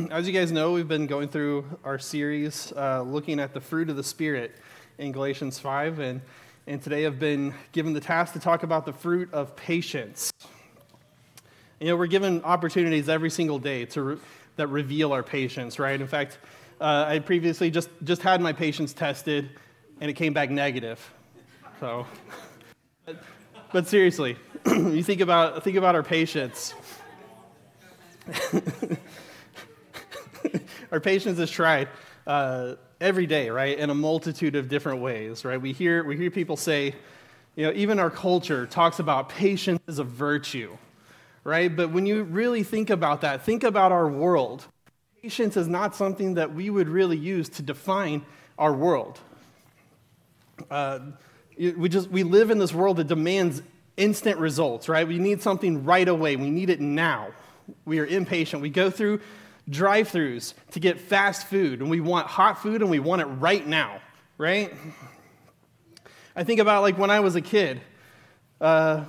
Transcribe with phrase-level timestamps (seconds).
[0.10, 3.90] as you guys know, we've been going through our series uh, looking at the fruit
[3.90, 4.54] of the Spirit
[4.98, 6.20] in Galatians 5, and,
[6.66, 10.32] and today I've been given the task to talk about the fruit of patience.
[11.80, 14.16] You know, we're given opportunities every single day to re-
[14.56, 16.00] that reveal our patience, right?
[16.00, 16.38] In fact,
[16.80, 19.50] uh, I previously just, just had my patience tested,
[20.00, 21.12] and it came back negative.
[21.78, 22.06] So,
[23.72, 24.36] but seriously,
[24.66, 26.74] you think about, think about our patience.
[30.92, 31.88] our patience is tried
[32.26, 35.60] uh, every day, right, in a multitude of different ways, right?
[35.60, 36.94] We hear, we hear people say,
[37.56, 40.76] you know, even our culture talks about patience as a virtue,
[41.44, 41.74] right?
[41.74, 44.66] But when you really think about that, think about our world.
[45.22, 48.24] Patience is not something that we would really use to define
[48.58, 49.18] our world.
[50.70, 51.00] Uh,
[51.58, 53.62] we just we live in this world that demands
[53.96, 55.06] instant results, right?
[55.06, 56.36] We need something right away.
[56.36, 57.28] We need it now.
[57.84, 58.62] We are impatient.
[58.62, 59.20] We go through
[59.70, 63.26] drive throughs to get fast food, and we want hot food and we want it
[63.26, 64.00] right now,
[64.36, 64.74] right?
[66.36, 67.80] I think about like when I was a kid,
[68.60, 69.04] uh,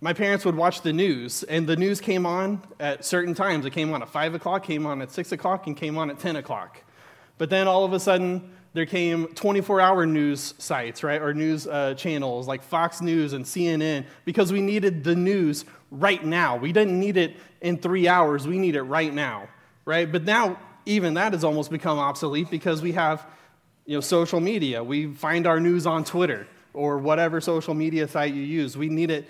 [0.00, 3.66] my parents would watch the news, and the news came on at certain times.
[3.66, 6.20] It came on at 5 o'clock, came on at 6 o'clock, and came on at
[6.20, 6.82] 10 o'clock.
[7.36, 11.66] But then all of a sudden, there came 24 hour news sites, right, or news
[11.66, 16.56] uh, channels like Fox News and CNN because we needed the news right now.
[16.56, 19.48] We didn't need it in three hours, we need it right now
[19.88, 20.12] right?
[20.12, 23.26] But now even that has almost become obsolete because we have
[23.86, 24.84] you know, social media.
[24.84, 28.76] We find our news on Twitter or whatever social media site you use.
[28.76, 29.26] We need it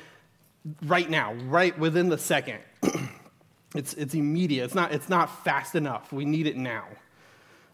[0.84, 2.58] right now, right within the second.
[3.76, 4.64] it's, it's immediate.
[4.64, 6.12] It's not, it's not fast enough.
[6.12, 6.86] We need it now.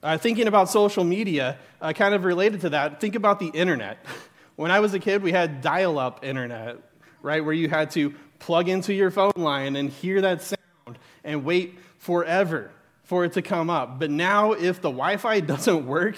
[0.03, 4.05] Uh, thinking about social media, uh, kind of related to that, think about the internet.
[4.57, 6.79] When I was a kid, we had dial up internet,
[7.23, 11.45] right, where you had to plug into your phone line and hear that sound and
[11.45, 12.71] wait forever
[13.05, 13.99] for it to come up.
[13.99, 16.17] But now, if the Wi Fi doesn't work,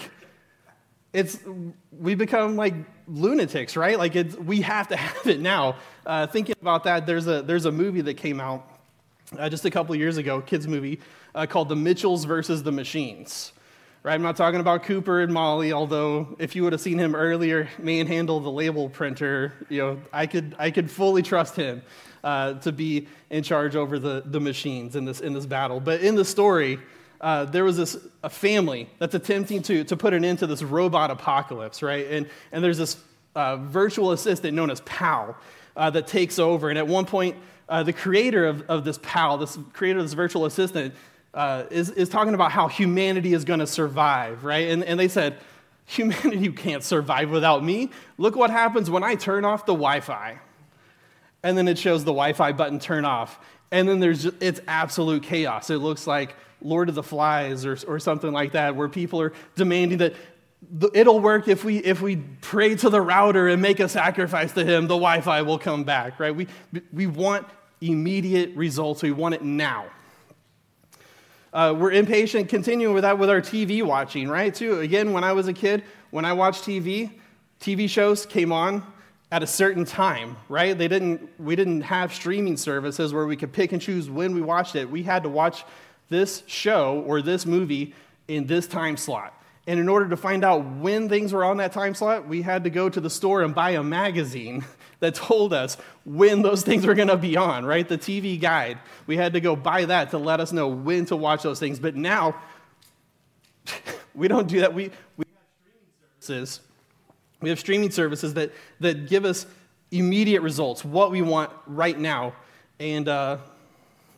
[1.13, 1.39] it's,
[1.97, 2.73] we become like
[3.07, 3.97] lunatics, right?
[3.97, 5.77] Like it's, we have to have it now.
[6.05, 8.69] Uh, thinking about that, there's a, there's a movie that came out
[9.37, 10.99] uh, just a couple years ago, kids movie,
[11.33, 13.53] uh, called The Mitchells versus the Machines.
[14.03, 14.13] Right?
[14.13, 17.69] I'm not talking about Cooper and Molly, although if you would have seen him earlier
[17.77, 21.81] manhandle the label printer, you know, I could, I could fully trust him
[22.27, 25.79] uh, to be in charge over the, the machines in this, in this battle.
[25.79, 26.77] But in the story,
[27.21, 30.61] uh, there was this a family that's attempting to, to put an end to this
[30.61, 32.05] robot apocalypse, right?
[32.05, 32.97] And, and there's this
[33.33, 35.37] uh, virtual assistant known as PAL
[35.77, 36.69] uh, that takes over.
[36.69, 37.37] And at one point,
[37.69, 40.95] uh, the creator of, of this PAL, this creator of this virtual assistant,
[41.33, 44.67] uh, is, is talking about how humanity is going to survive, right?
[44.67, 45.37] And, and they said,
[45.85, 47.89] Humanity can't survive without me.
[48.17, 50.39] Look what happens when I turn off the Wi Fi
[51.43, 53.39] and then it shows the Wi-Fi button turn off,
[53.71, 55.69] and then there's just, it's absolute chaos.
[55.69, 59.33] It looks like Lord of the Flies or, or something like that, where people are
[59.55, 60.15] demanding that
[60.93, 64.63] it'll work if we if we pray to the router and make a sacrifice to
[64.63, 64.83] him.
[64.83, 66.35] The Wi-Fi will come back, right?
[66.35, 66.47] We
[66.91, 67.47] we want
[67.81, 69.03] immediate results.
[69.03, 69.85] We want it now.
[71.53, 72.49] Uh, we're impatient.
[72.49, 74.53] Continuing with that with our TV watching, right?
[74.53, 77.11] Too again, when I was a kid, when I watched TV,
[77.59, 78.83] TV shows came on
[79.31, 80.77] at a certain time, right?
[80.77, 84.41] They didn't, we didn't have streaming services where we could pick and choose when we
[84.41, 84.89] watched it.
[84.89, 85.65] We had to watch
[86.09, 87.93] this show or this movie
[88.27, 89.33] in this time slot.
[89.65, 92.63] And in order to find out when things were on that time slot, we had
[92.63, 94.63] to go to the store and buy a magazine
[95.01, 97.87] that told us when those things were going to be on, right?
[97.87, 98.79] The TV guide.
[99.07, 101.79] We had to go buy that to let us know when to watch those things.
[101.79, 102.35] But now,
[104.15, 104.73] we don't do that.
[104.73, 106.66] We, we have streaming services
[107.41, 109.45] we have streaming services that, that give us
[109.91, 112.33] immediate results, what we want right now.
[112.79, 113.37] And uh,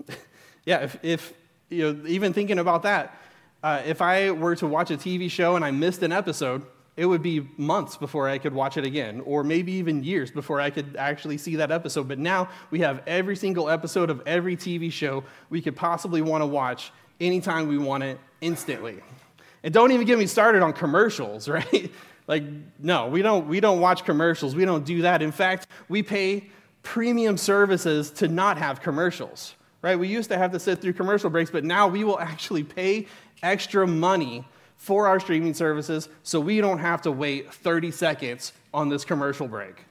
[0.65, 1.33] yeah, if, if,
[1.69, 3.15] you know, even thinking about that,
[3.61, 6.65] uh, if I were to watch a TV show and I missed an episode,
[6.95, 10.59] it would be months before I could watch it again, or maybe even years before
[10.59, 12.07] I could actually see that episode.
[12.09, 16.41] But now we have every single episode of every TV show we could possibly want
[16.41, 16.91] to watch
[17.21, 18.99] anytime we want it instantly.
[19.63, 21.91] And don't even get me started on commercials, right?
[22.29, 22.43] Like,
[22.77, 24.55] no, we don't, we don't watch commercials.
[24.55, 25.23] We don't do that.
[25.23, 26.51] In fact, we pay
[26.83, 29.97] premium services to not have commercials, right?
[29.97, 33.07] We used to have to sit through commercial breaks, but now we will actually pay
[33.41, 34.45] extra money
[34.77, 39.47] for our streaming services so we don't have to wait 30 seconds on this commercial
[39.47, 39.85] break.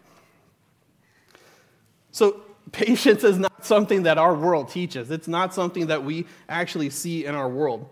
[2.12, 6.90] So, patience is not something that our world teaches, it's not something that we actually
[6.90, 7.88] see in our world.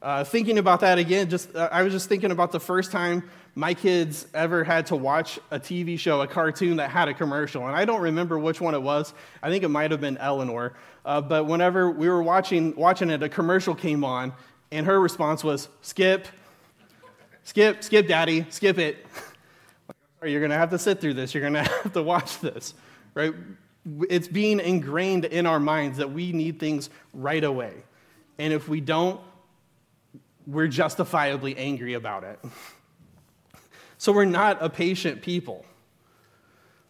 [0.00, 3.28] Uh, thinking about that again, just uh, I was just thinking about the first time
[3.58, 7.66] my kids ever had to watch a TV show, a cartoon that had a commercial.
[7.66, 9.12] And I don't remember which one it was.
[9.42, 10.74] I think it might have been Eleanor.
[11.04, 14.32] Uh, but whenever we were watching, watching it, a commercial came on,
[14.70, 16.28] And her response was, Skip,
[17.42, 19.04] skip, skip, daddy, skip it.
[20.24, 21.34] You're going to have to sit through this.
[21.34, 22.74] You're going to have to watch this,
[23.14, 23.34] right?
[24.08, 27.74] It's being ingrained in our minds that we need things right away.
[28.38, 29.20] And if we don't,
[30.46, 32.38] we're justifiably angry about it.
[33.98, 35.64] So we're not a patient people.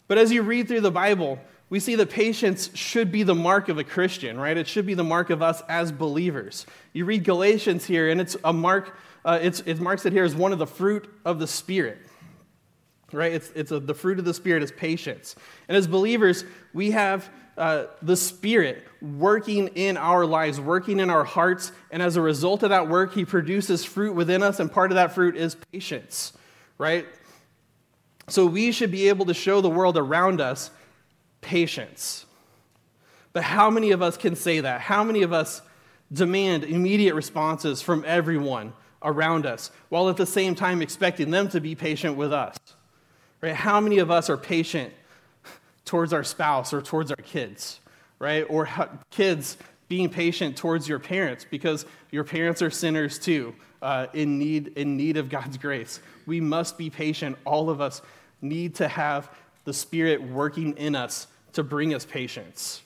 [0.07, 1.39] But as you read through the Bible,
[1.69, 4.57] we see that patience should be the mark of a Christian, right?
[4.57, 6.65] It should be the mark of us as believers.
[6.93, 10.35] You read Galatians here, and it's a mark, uh, it's, it marks it here as
[10.35, 11.99] one of the fruit of the Spirit,
[13.11, 13.31] right?
[13.31, 15.35] It's, it's a, the fruit of the Spirit is patience.
[15.67, 21.23] And as believers, we have uh, the Spirit working in our lives, working in our
[21.23, 24.91] hearts, and as a result of that work, He produces fruit within us, and part
[24.91, 26.33] of that fruit is patience,
[26.79, 27.05] right?
[28.27, 30.71] So we should be able to show the world around us
[31.41, 32.25] patience.
[33.33, 34.81] But how many of us can say that?
[34.81, 35.61] How many of us
[36.11, 38.73] demand immediate responses from everyone
[39.03, 42.57] around us while at the same time expecting them to be patient with us?
[43.41, 43.53] Right?
[43.53, 44.93] How many of us are patient
[45.85, 47.79] towards our spouse or towards our kids?
[48.19, 48.45] Right?
[48.49, 48.67] Or
[49.11, 54.67] kids being patient towards your parents because your parents are sinners too, uh, in, need,
[54.75, 55.99] in need of God's grace.
[56.29, 57.39] We must be patient.
[57.43, 58.03] All of us
[58.39, 59.31] need to have
[59.65, 62.83] the Spirit working in us to bring us patience.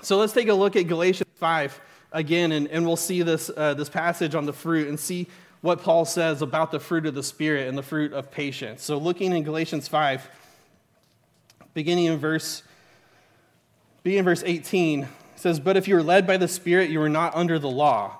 [0.00, 1.80] So let's take a look at Galatians 5
[2.12, 5.26] again, and, and we'll see this, uh, this passage on the fruit and see
[5.60, 8.84] what Paul says about the fruit of the Spirit and the fruit of patience.
[8.84, 10.30] So looking in Galatians 5,
[11.74, 12.62] beginning in verse,
[14.04, 17.08] beginning in verse 18, says, But if you are led by the Spirit, you are
[17.08, 18.19] not under the law.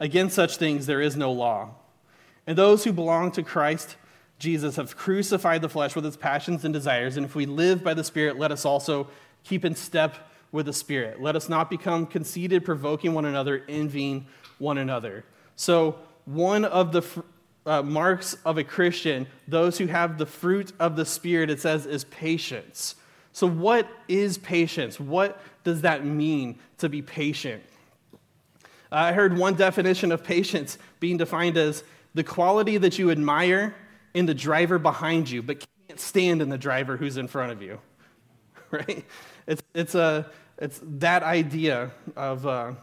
[0.00, 1.74] Against such things there is no law.
[2.46, 3.96] And those who belong to Christ
[4.40, 7.18] Jesus have crucified the flesh with its passions and desires.
[7.18, 9.06] And if we live by the Spirit, let us also
[9.44, 10.16] keep in step
[10.50, 11.20] with the Spirit.
[11.20, 14.26] Let us not become conceited, provoking one another, envying
[14.58, 15.24] one another.
[15.56, 17.02] So, one of the
[17.66, 21.84] uh, marks of a Christian, those who have the fruit of the Spirit, it says,
[21.84, 22.94] is patience.
[23.32, 24.98] So, what is patience?
[24.98, 27.62] What does that mean to be patient?
[28.92, 31.84] I heard one definition of patience being defined as
[32.14, 33.74] the quality that you admire
[34.14, 37.62] in the driver behind you, but can't stand in the driver who's in front of
[37.62, 37.78] you.
[38.72, 39.04] Right?
[39.48, 42.74] It's, it's, a, it's that idea of uh,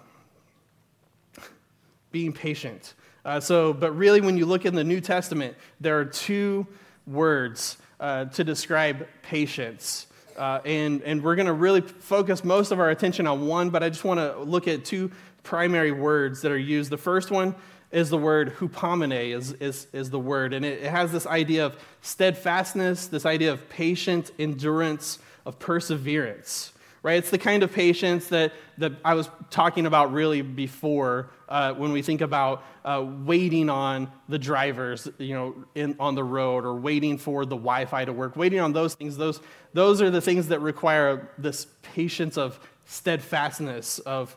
[2.12, 2.94] being patient.
[3.24, 6.68] Uh, so, but really, when you look in the New Testament, there are two
[7.06, 10.08] words uh, to describe patience.
[10.38, 13.82] Uh, and, and we're going to really focus most of our attention on one, but
[13.82, 15.12] I just want to look at two
[15.44, 16.92] primary words that are used.
[16.92, 17.56] The first one
[17.92, 20.54] is the word hupomene, is, is, is the word.
[20.54, 26.74] And it, it has this idea of steadfastness, this idea of patient endurance, of perseverance.
[27.02, 27.18] Right?
[27.18, 31.92] It's the kind of patience that, that I was talking about really before uh, when
[31.92, 36.76] we think about uh, waiting on the drivers, you know, in, on the road or
[36.76, 39.18] waiting for the Wi-Fi to work, waiting on those things.
[39.18, 39.42] Those,
[39.74, 44.36] those are the things that require this patience of steadfastness, of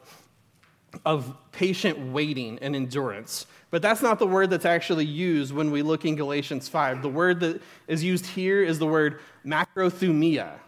[1.05, 3.47] of patient waiting and endurance.
[3.71, 7.03] But that's not the word that's actually used when we look in Galatians 5.
[7.03, 10.59] The word that is used here is the word macrothumia.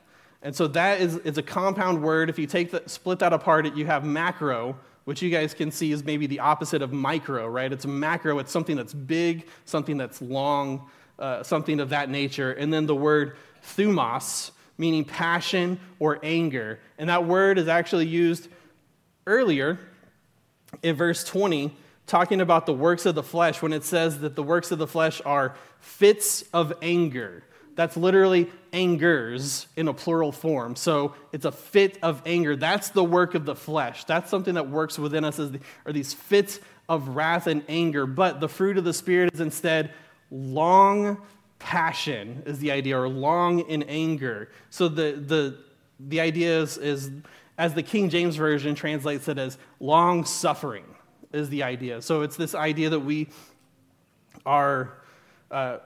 [0.42, 2.30] And so that is, is a compound word.
[2.30, 5.92] If you take the, split that apart, you have macro, which you guys can see
[5.92, 7.72] is maybe the opposite of micro, right?
[7.72, 12.52] It's macro, it's something that's big, something that's long, uh, something of that nature.
[12.52, 13.36] And then the word
[13.76, 16.80] thumos, meaning passion or anger.
[16.98, 18.48] And that word is actually used
[19.26, 19.78] earlier
[20.82, 24.42] in verse 20, talking about the works of the flesh, when it says that the
[24.42, 27.44] works of the flesh are fits of anger.
[27.74, 30.76] That's literally angers in a plural form.
[30.76, 32.56] So it's a fit of anger.
[32.56, 34.04] That's the work of the flesh.
[34.04, 38.06] That's something that works within us, the, are these fits of wrath and anger.
[38.06, 39.92] But the fruit of the Spirit is instead
[40.30, 41.22] long
[41.58, 44.48] passion, is the idea, or long in anger.
[44.70, 45.58] So the, the,
[46.00, 47.10] the idea is, is
[47.58, 50.84] as the King James Version translates it as long suffering,
[51.32, 52.02] is the idea.
[52.02, 53.28] So it's this idea that we
[54.44, 54.94] are
[55.50, 55.78] uh,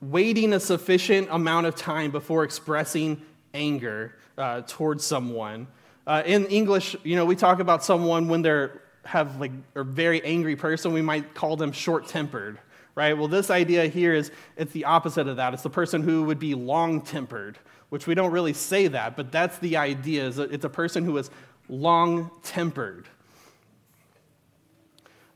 [0.00, 3.20] waiting a sufficient amount of time before expressing
[3.54, 5.66] anger uh, towards someone.
[6.06, 10.22] Uh, in English, you know, we talk about someone when they're have like a very
[10.24, 12.58] angry person, we might call them short tempered,
[12.94, 13.16] right?
[13.16, 15.54] Well, this idea here is it's the opposite of that.
[15.54, 19.32] It's the person who would be long tempered, which we don't really say that, but
[19.32, 20.26] that's the idea.
[20.26, 21.30] It's a person who is
[21.68, 23.08] long tempered.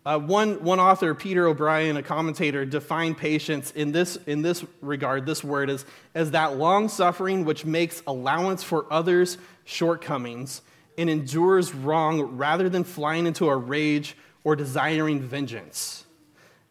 [0.04, 5.26] Uh, one, one author, Peter O'Brien, a commentator, defined patience in this, in this regard,
[5.26, 10.62] this word, as, as that long suffering which makes allowance for others' shortcomings
[10.96, 16.06] and endures wrong rather than flying into a rage or desiring vengeance.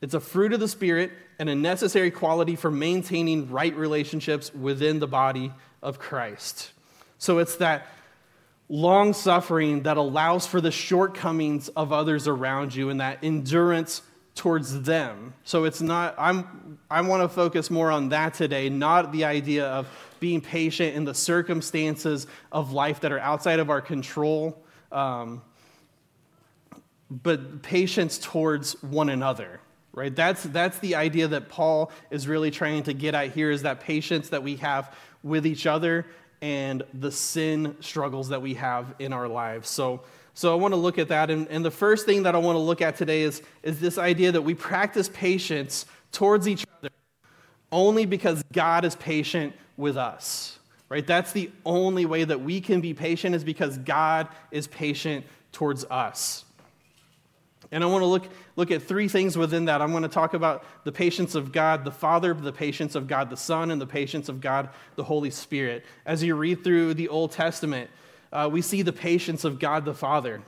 [0.02, 5.00] It's a fruit of the Spirit and a necessary quality for maintaining right relationships within
[5.00, 5.52] the body
[5.84, 6.72] of Christ.
[7.20, 7.88] So it's that
[8.70, 14.04] long suffering that allows for the shortcomings of others around you and that endurance
[14.36, 15.34] towards them.
[15.44, 19.66] So it's not, I'm, I want to focus more on that today, not the idea
[19.66, 19.88] of
[20.20, 25.42] being patient in the circumstances of life that are outside of our control, um,
[27.10, 29.60] but patience towards one another.
[29.92, 30.16] Right?
[30.16, 33.80] That's, that's the idea that Paul is really trying to get at here is that
[33.80, 36.06] patience that we have with each other
[36.42, 39.70] and the sin struggles that we have in our lives.
[39.70, 40.02] So,
[40.34, 41.30] so I want to look at that.
[41.30, 43.98] And, and the first thing that I want to look at today is, is this
[43.98, 46.90] idea that we practice patience towards each other
[47.72, 50.58] only because God is patient with us.
[50.88, 51.06] Right?
[51.06, 55.86] That's the only way that we can be patient is because God is patient towards
[55.86, 56.46] us.
[57.72, 59.82] And I want to look, look at three things within that.
[59.82, 63.30] I'm going to talk about the patience of God the Father, the patience of God
[63.30, 65.86] the Son, and the patience of God the Holy Spirit.
[66.06, 67.90] As you read through the Old Testament,
[68.34, 70.42] uh, we see the patience of God the Father.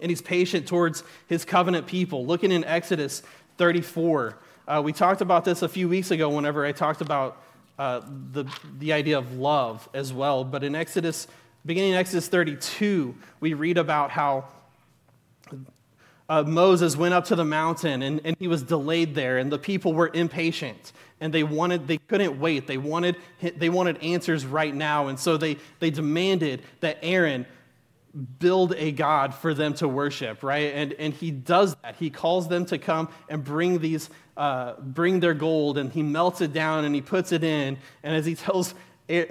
[0.00, 2.26] And he's patient towards his covenant people.
[2.26, 3.22] Looking in Exodus
[3.56, 7.42] 34, uh, we talked about this a few weeks ago whenever I talked about
[7.78, 8.44] uh, the,
[8.78, 10.44] the idea of love as well.
[10.44, 11.26] But in Exodus,
[11.64, 14.44] beginning in Exodus 32, we read about how
[16.28, 19.58] uh, Moses went up to the mountain and, and he was delayed there, and the
[19.58, 22.66] people were impatient and they wanted they couldn't wait.
[22.66, 27.46] They wanted they wanted answers right now, and so they they demanded that Aaron
[28.38, 30.72] build a god for them to worship, right?
[30.74, 31.96] And and he does that.
[31.96, 36.40] He calls them to come and bring these uh, bring their gold, and he melts
[36.40, 37.76] it down and he puts it in.
[38.02, 38.74] And as he tells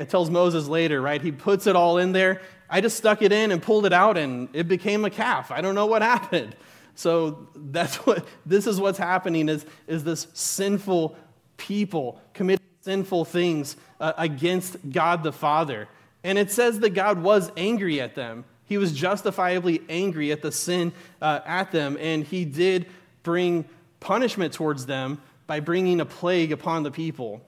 [0.10, 1.22] tells Moses later, right?
[1.22, 2.42] He puts it all in there.
[2.70, 5.52] I just stuck it in and pulled it out, and it became a calf.
[5.52, 6.56] I don't know what happened.
[6.96, 11.16] So that's what this is what's happening is, is this sinful
[11.58, 15.88] people committing sinful things uh, against God the Father.
[16.24, 18.46] And it says that God was angry at them.
[18.66, 22.86] He was justifiably angry at the sin uh, at them, and he did
[23.24, 23.66] bring
[24.00, 27.42] punishment towards them by bringing a plague upon the people.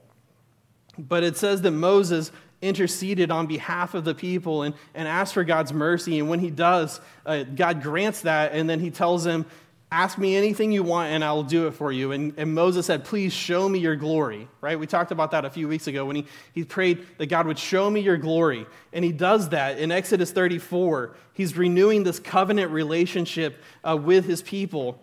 [0.98, 5.44] But it says that Moses interceded on behalf of the people and, and asked for
[5.44, 6.18] God's mercy.
[6.18, 9.44] And when he does, uh, God grants that, and then he tells him,
[9.90, 12.12] Ask me anything you want, and I'll do it for you.
[12.12, 14.80] And, and Moses said, Please show me your glory, right?
[14.80, 17.58] We talked about that a few weeks ago when he, he prayed that God would
[17.58, 18.64] show me your glory.
[18.94, 21.14] And he does that in Exodus 34.
[21.34, 24.98] He's renewing this covenant relationship uh, with his people.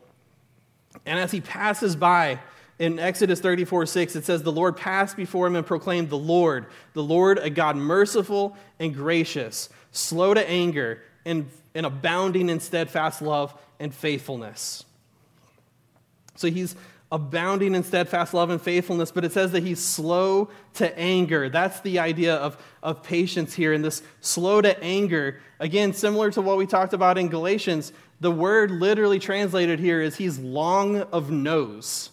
[1.06, 2.40] And as he passes by,
[2.80, 6.66] in Exodus 34 6, it says, The Lord passed before him and proclaimed, The Lord,
[6.94, 13.22] the Lord, a God merciful and gracious, slow to anger, and, and abounding in steadfast
[13.22, 14.86] love and faithfulness.
[16.36, 16.76] So he's
[17.12, 21.50] abounding in steadfast love and faithfulness, but it says that he's slow to anger.
[21.50, 23.74] That's the idea of, of patience here.
[23.74, 28.32] And this slow to anger, again, similar to what we talked about in Galatians, the
[28.32, 32.12] word literally translated here is he's long of nose.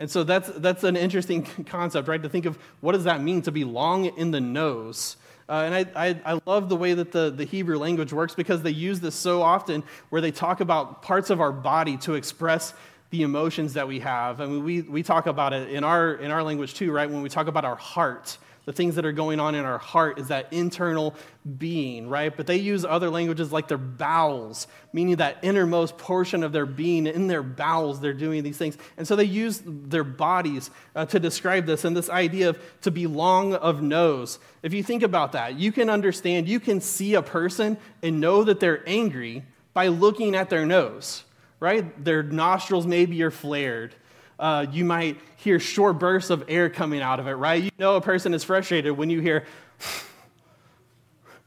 [0.00, 2.22] And so that's, that's an interesting concept, right?
[2.22, 5.16] To think of what does that mean to be long in the nose.
[5.48, 8.60] Uh, and I, I, I, love the way that the, the Hebrew language works because
[8.60, 12.74] they use this so often where they talk about parts of our body to express
[13.10, 14.42] the emotions that we have.
[14.42, 17.08] I mean, we, we talk about it in our, in our language too, right?
[17.08, 18.36] When we talk about our heart
[18.68, 21.14] the things that are going on in our heart is that internal
[21.56, 22.36] being, right?
[22.36, 27.06] But they use other languages like their bowels, meaning that innermost portion of their being.
[27.06, 28.76] In their bowels, they're doing these things.
[28.98, 32.90] And so they use their bodies uh, to describe this and this idea of to
[32.90, 34.38] be long of nose.
[34.62, 38.44] If you think about that, you can understand, you can see a person and know
[38.44, 41.24] that they're angry by looking at their nose,
[41.58, 42.04] right?
[42.04, 43.94] Their nostrils maybe are flared
[44.38, 47.62] uh, you might hear short bursts of air coming out of it, right?
[47.62, 49.44] You know a person is frustrated when you hear,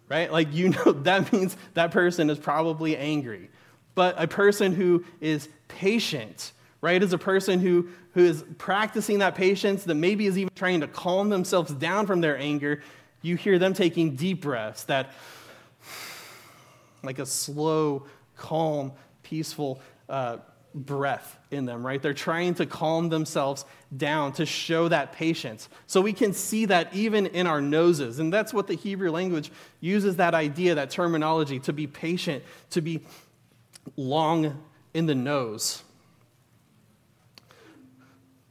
[0.10, 0.32] right?
[0.32, 3.50] Like you know that means that person is probably angry.
[3.96, 9.36] But a person who is patient, right, is a person who, who is practicing that
[9.36, 12.82] patience, that maybe is even trying to calm themselves down from their anger.
[13.22, 15.12] You hear them taking deep breaths, that
[17.04, 18.06] like a slow
[18.38, 18.94] calm,
[19.24, 20.38] peaceful uh,
[20.74, 22.02] breath in them, right?
[22.02, 25.70] They're trying to calm themselves down to show that patience.
[25.88, 28.20] So we can see that even in our noses.
[28.20, 32.82] And that's what the Hebrew language uses that idea, that terminology, to be patient, to
[32.82, 33.02] be
[33.98, 34.64] long
[34.94, 35.84] in the nose.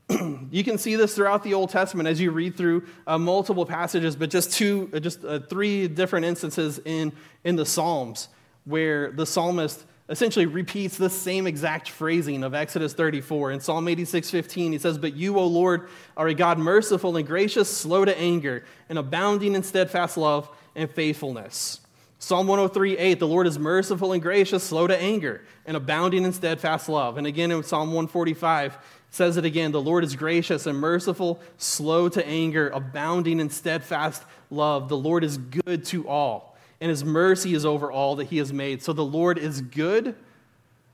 [0.51, 4.17] you can see this throughout the Old Testament as you read through uh, multiple passages,
[4.17, 7.13] but just two, uh, just uh, three different instances in,
[7.45, 8.29] in the Psalms
[8.65, 13.53] where the psalmist essentially repeats the same exact phrasing of Exodus 34.
[13.53, 17.27] In Psalm 86 15, he says, But you, O Lord, are a God merciful and
[17.27, 21.81] gracious, slow to anger, and abounding in steadfast love and faithfulness.
[22.19, 26.33] Psalm 103 8, the Lord is merciful and gracious, slow to anger, and abounding in
[26.33, 27.17] steadfast love.
[27.17, 28.77] And again in Psalm 145,
[29.13, 34.25] says it again the Lord is gracious and merciful, slow to anger, abounding in steadfast
[34.51, 34.89] love.
[34.89, 36.50] The Lord is good to all
[36.81, 38.83] and his mercy is over all that he has made.
[38.83, 40.15] So the Lord is good,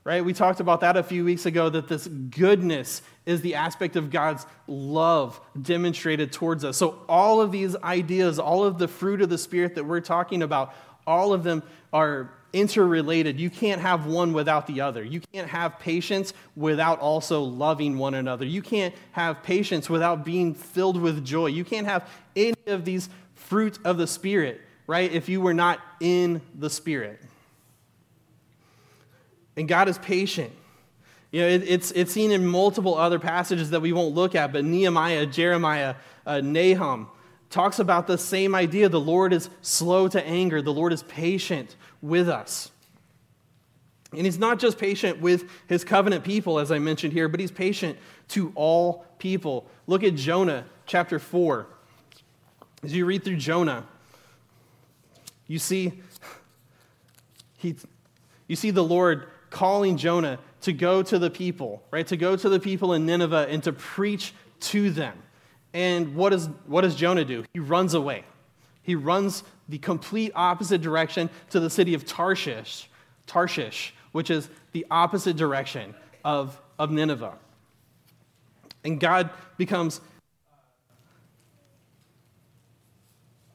[0.03, 0.23] right?
[0.23, 4.09] We talked about that a few weeks ago that this goodness is the aspect of
[4.09, 6.77] God's love demonstrated towards us.
[6.77, 10.43] So all of these ideas, all of the fruit of the Spirit that we're talking
[10.43, 10.73] about,
[11.05, 11.63] all of them
[11.93, 13.39] are interrelated.
[13.39, 15.03] You can't have one without the other.
[15.03, 18.45] You can't have patience without also loving one another.
[18.45, 21.47] You can't have patience without being filled with joy.
[21.47, 25.79] You can't have any of these fruit of the Spirit right, if you were not
[25.99, 27.21] in the Spirit.
[29.55, 30.51] And God is patient.
[31.31, 34.53] You know, it, it's, it's seen in multiple other passages that we won't look at,
[34.53, 37.09] but Nehemiah, Jeremiah, uh, Nahum
[37.49, 38.87] talks about the same idea.
[38.87, 42.71] The Lord is slow to anger, the Lord is patient with us.
[44.13, 47.51] And he's not just patient with his covenant people, as I mentioned here, but he's
[47.51, 47.97] patient
[48.29, 49.69] to all people.
[49.85, 51.67] Look at Jonah chapter 4.
[52.83, 53.85] As you read through Jonah,
[55.47, 56.01] you see,
[57.57, 57.75] he,
[58.47, 62.05] you see the Lord calling Jonah to go to the people, right?
[62.07, 65.17] To go to the people in Nineveh and to preach to them.
[65.73, 67.45] And what, is, what does Jonah do?
[67.53, 68.23] He runs away.
[68.81, 72.89] He runs the complete opposite direction to the city of Tarshish,
[73.25, 77.35] Tarshish, which is the opposite direction of, of Nineveh.
[78.83, 79.99] And God becomes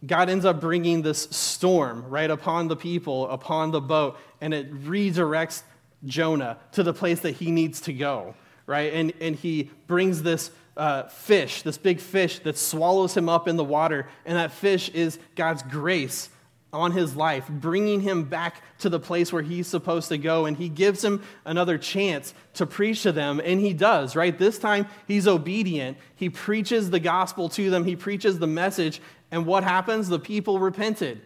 [0.05, 4.73] God ends up bringing this storm right upon the people, upon the boat, and it
[4.85, 5.63] redirects
[6.05, 8.35] Jonah to the place that he needs to go,
[8.67, 8.93] right?
[8.93, 13.57] And, and he brings this uh, fish, this big fish that swallows him up in
[13.57, 16.29] the water, and that fish is God's grace
[16.73, 20.47] on his life, bringing him back to the place where he's supposed to go.
[20.47, 23.43] And he gives him another chance to preach to them.
[23.45, 24.37] And he does, right?
[24.37, 25.99] This time he's obedient.
[26.17, 29.01] He preaches the gospel to them, he preaches the message.
[29.33, 30.09] And what happens?
[30.09, 31.23] The people repented.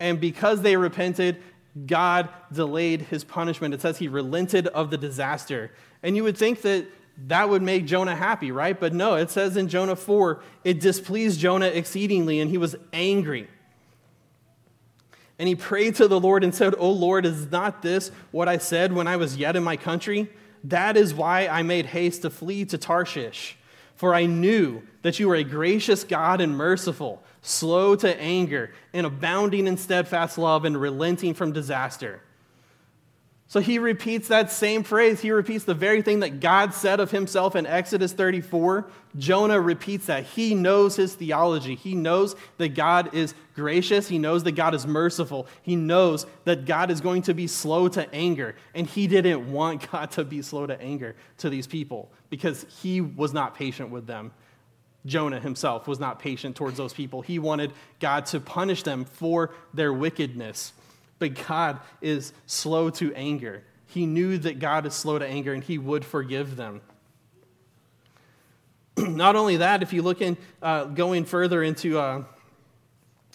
[0.00, 1.40] And because they repented,
[1.86, 3.72] God delayed his punishment.
[3.72, 5.70] It says he relented of the disaster.
[6.02, 6.86] And you would think that
[7.28, 8.78] that would make Jonah happy, right?
[8.78, 13.48] But no, it says in Jonah 4, it displeased Jonah exceedingly, and he was angry.
[15.38, 18.58] And he prayed to the Lord and said, O Lord, is not this what I
[18.58, 20.30] said when I was yet in my country?
[20.64, 23.56] That is why I made haste to flee to Tarshish.
[24.00, 29.06] For I knew that you are a gracious God and merciful, slow to anger, and
[29.06, 32.22] abounding in steadfast love and relenting from disaster.
[33.50, 35.18] So he repeats that same phrase.
[35.18, 38.88] He repeats the very thing that God said of himself in Exodus 34.
[39.18, 40.22] Jonah repeats that.
[40.22, 41.74] He knows his theology.
[41.74, 44.06] He knows that God is gracious.
[44.06, 45.48] He knows that God is merciful.
[45.62, 48.54] He knows that God is going to be slow to anger.
[48.72, 53.00] And he didn't want God to be slow to anger to these people because he
[53.00, 54.30] was not patient with them.
[55.06, 57.20] Jonah himself was not patient towards those people.
[57.20, 60.72] He wanted God to punish them for their wickedness.
[61.20, 63.62] But God is slow to anger.
[63.86, 66.80] He knew that God is slow to anger and he would forgive them.
[68.96, 72.24] Not only that, if you look in, uh, going further into, uh,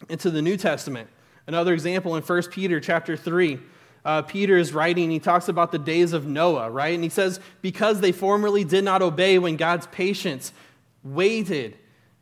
[0.09, 1.09] into the New Testament,
[1.47, 3.59] another example in 1 Peter chapter 3,
[4.03, 6.93] uh, Peter is writing, he talks about the days of Noah, right?
[6.93, 10.53] And he says, Because they formerly did not obey when God's patience
[11.03, 11.77] waited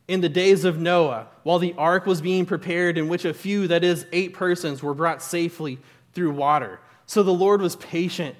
[0.06, 3.66] in the days of Noah, while the ark was being prepared, in which a few,
[3.68, 5.78] that is, eight persons, were brought safely
[6.12, 6.80] through water.
[7.06, 8.36] So the Lord was patient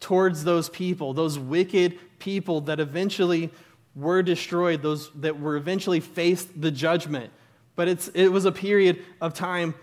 [0.00, 3.50] towards those people, those wicked people that eventually
[3.94, 7.32] were destroyed, those that were eventually faced the judgment.
[7.76, 9.74] But it's, it was a period of time.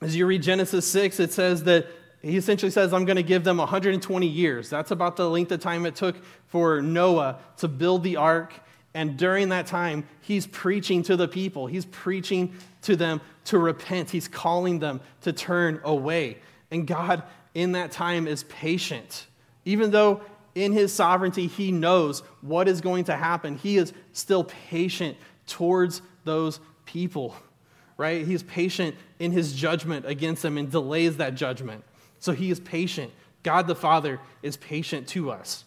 [0.00, 1.86] As you read Genesis 6, it says that
[2.22, 4.70] he essentially says, I'm going to give them 120 years.
[4.70, 8.54] That's about the length of time it took for Noah to build the ark
[8.96, 11.66] and during that time, he's preaching to the people.
[11.66, 14.08] He's preaching to them to repent.
[14.08, 16.38] He's calling them to turn away.
[16.70, 19.26] And God, in that time is patient.
[19.66, 20.22] Even though
[20.54, 26.00] in his sovereignty he knows what is going to happen, he is still patient towards
[26.24, 27.36] those people,
[27.98, 28.26] right?
[28.26, 31.84] He's patient in his judgment against them and delays that judgment.
[32.18, 33.12] So he is patient.
[33.42, 35.66] God the Father is patient to us.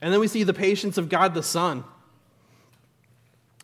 [0.00, 1.84] And then we see the patience of God the Son.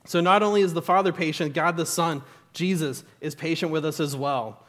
[0.07, 4.01] So not only is the Father patient, God the Son, Jesus, is patient with us
[4.01, 4.61] as well.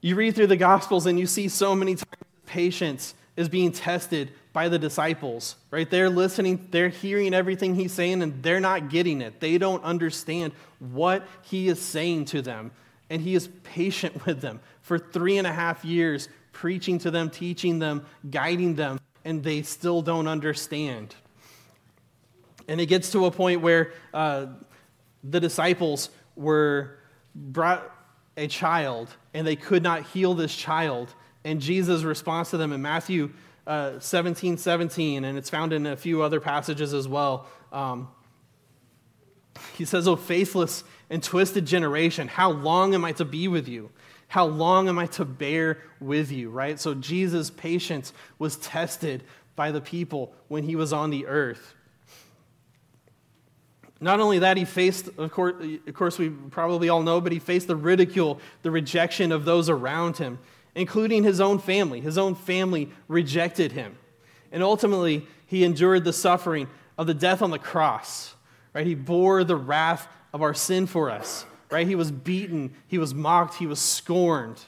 [0.00, 4.32] You read through the Gospels and you see so many times patience is being tested
[4.52, 5.88] by the disciples, right?
[5.88, 9.38] They're listening, they're hearing everything he's saying, and they're not getting it.
[9.38, 12.72] They don't understand what he is saying to them.
[13.10, 17.30] And he is patient with them for three and a half years, preaching to them,
[17.30, 21.14] teaching them, guiding them, and they still don't understand.
[22.66, 24.46] And it gets to a point where uh,
[25.24, 26.98] the disciples were
[27.34, 27.90] brought
[28.36, 31.12] a child and they could not heal this child.
[31.44, 33.30] And Jesus' response to them in Matthew
[33.66, 37.46] uh, 17 17, and it's found in a few other passages as well.
[37.70, 38.08] Um,
[39.76, 43.90] he says, Oh, faithless and twisted generation, how long am I to be with you?
[44.28, 46.78] How long am I to bear with you, right?
[46.78, 49.24] So Jesus' patience was tested
[49.56, 51.74] by the people when he was on the earth.
[54.00, 57.40] Not only that, he faced, of course, of course, we probably all know, but he
[57.40, 60.38] faced the ridicule, the rejection of those around him,
[60.74, 62.00] including his own family.
[62.00, 63.98] His own family rejected him.
[64.52, 68.34] And ultimately, he endured the suffering of the death on the cross.
[68.72, 68.86] Right?
[68.86, 71.44] He bore the wrath of our sin for us.
[71.70, 71.86] Right?
[71.86, 74.60] He was beaten, he was mocked, he was scorned.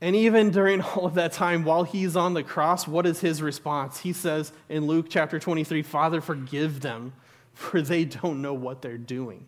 [0.00, 3.42] And even during all of that time, while he's on the cross, what is his
[3.42, 4.00] response?
[4.00, 7.12] He says in Luke chapter 23, Father, forgive them
[7.52, 9.46] for they don't know what they're doing,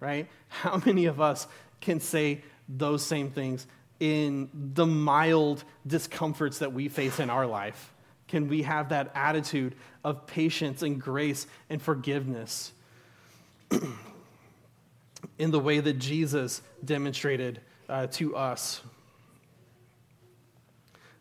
[0.00, 0.28] right?
[0.48, 1.46] How many of us
[1.80, 3.66] can say those same things
[3.98, 7.92] in the mild discomforts that we face in our life?
[8.28, 12.72] Can we have that attitude of patience and grace and forgiveness
[15.38, 18.80] in the way that Jesus demonstrated uh, to us?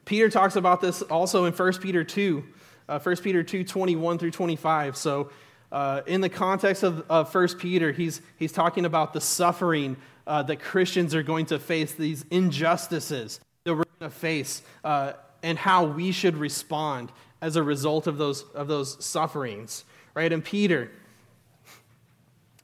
[0.06, 2.44] Peter talks about this also in 1 Peter 2,
[2.90, 4.98] uh, 1 Peter 2, 21 through 25.
[4.98, 5.32] So
[5.72, 9.96] uh, in the context of, of 1 Peter, he's, he's talking about the suffering
[10.28, 15.14] uh, that Christians are going to face, these injustices that we're going to face, uh,
[15.44, 17.12] and how we should respond
[17.42, 19.86] as a result of those, of those sufferings.
[20.14, 20.32] Right?
[20.32, 20.92] And Peter,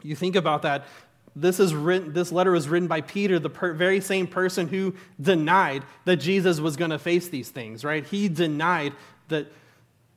[0.03, 0.85] you think about that.
[1.39, 4.95] This, is written, this letter was written by Peter, the per, very same person who
[5.21, 8.05] denied that Jesus was going to face these things, right?
[8.05, 8.93] He denied
[9.27, 9.51] that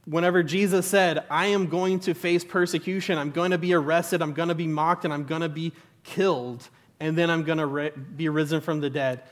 [0.07, 4.33] whenever Jesus said, I am going to face persecution, I'm going to be arrested, I'm
[4.33, 5.73] going to be mocked, and I'm going to be
[6.05, 6.67] killed,
[7.01, 9.23] and then I'm going to re- be risen from the dead,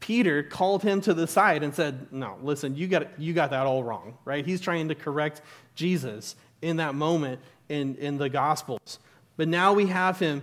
[0.00, 3.66] Peter called him to the side and said, No, listen, you got, you got that
[3.66, 4.44] all wrong, right?
[4.44, 5.42] He's trying to correct
[5.74, 8.98] Jesus in that moment in, in the Gospels.
[9.36, 10.42] But now we have him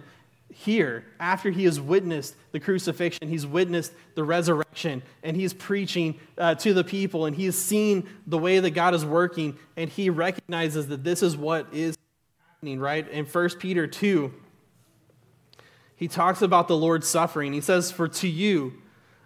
[0.54, 6.56] here, after he has witnessed the crucifixion, he's witnessed the resurrection, and he's preaching uh,
[6.56, 10.88] to the people, and he's seen the way that God is working, and he recognizes
[10.88, 11.98] that this is what is
[12.50, 13.08] happening, right?
[13.10, 14.34] In 1 Peter 2,
[15.96, 17.54] he talks about the Lord's suffering.
[17.54, 18.74] He says, For to you,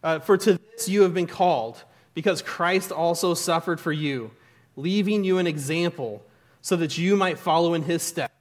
[0.04, 4.32] uh, for to this you have been called, because Christ also suffered for you,
[4.76, 6.24] leaving you an example,
[6.62, 8.34] so that you might follow in his steps.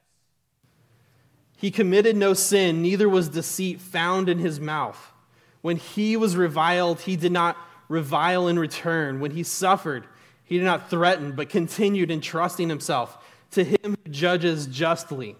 [1.60, 5.12] He committed no sin, neither was deceit found in his mouth.
[5.60, 7.54] When he was reviled, he did not
[7.86, 9.20] revile in return.
[9.20, 10.06] When he suffered,
[10.42, 15.36] he did not threaten, but continued entrusting himself to him who judges justly.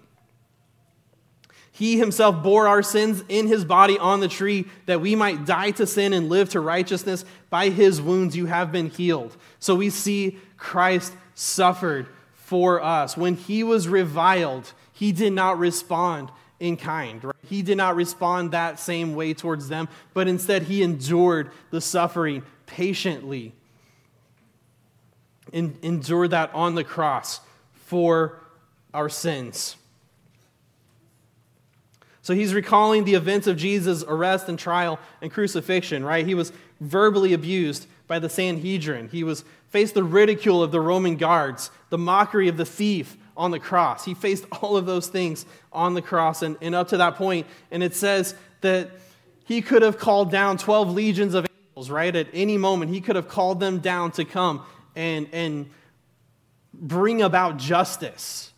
[1.72, 5.70] He himself bore our sins in his body on the tree that we might die
[5.70, 7.24] to sin and live to righteousness.
[7.48, 9.34] By his wounds you have been healed.
[9.58, 13.16] So we see Christ suffered for us.
[13.16, 17.24] When he was reviled, he did not respond in kind.
[17.24, 17.34] Right?
[17.48, 22.42] He did not respond that same way towards them, but instead he endured the suffering
[22.66, 23.54] patiently.
[25.54, 27.40] En- endured that on the cross
[27.72, 28.40] for
[28.92, 29.76] our sins.
[32.20, 36.26] So he's recalling the events of Jesus' arrest and trial and crucifixion, right?
[36.26, 39.08] He was verbally abused by the Sanhedrin.
[39.08, 43.50] He was faced the ridicule of the Roman guards, the mockery of the thief, on
[43.50, 44.04] the cross.
[44.04, 47.46] He faced all of those things on the cross and, and up to that point.
[47.70, 48.90] And it says that
[49.46, 52.14] he could have called down 12 legions of angels, right?
[52.14, 54.62] At any moment, he could have called them down to come
[54.94, 55.70] and, and
[56.74, 58.52] bring about justice.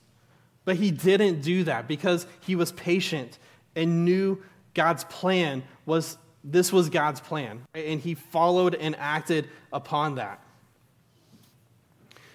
[0.65, 3.39] But he didn't do that because he was patient
[3.77, 4.43] and knew
[4.75, 7.87] God's plan was this was God's plan, right?
[7.87, 10.43] and he followed and acted upon that.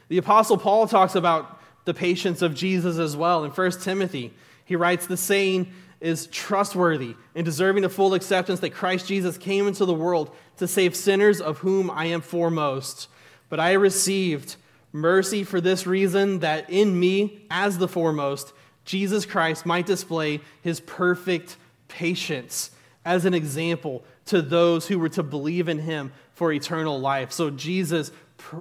[0.07, 1.56] The Apostle Paul talks about
[1.87, 3.45] the patience of Jesus as well.
[3.45, 4.33] In 1 Timothy,
[4.65, 5.71] he writes, The saying
[6.01, 10.67] is trustworthy and deserving of full acceptance that Christ Jesus came into the world to
[10.67, 13.07] save sinners, of whom I am foremost.
[13.47, 14.57] But I received
[14.91, 18.51] mercy for this reason that in me, as the foremost,
[18.83, 21.55] Jesus Christ might display his perfect
[21.87, 22.71] patience
[23.05, 27.31] as an example to those who were to believe in him for eternal life.
[27.31, 28.57] So Jesus pr-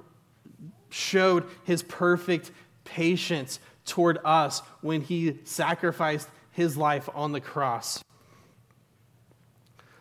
[0.89, 2.51] showed his perfect
[2.87, 8.03] patience toward us when he sacrificed his life on the cross.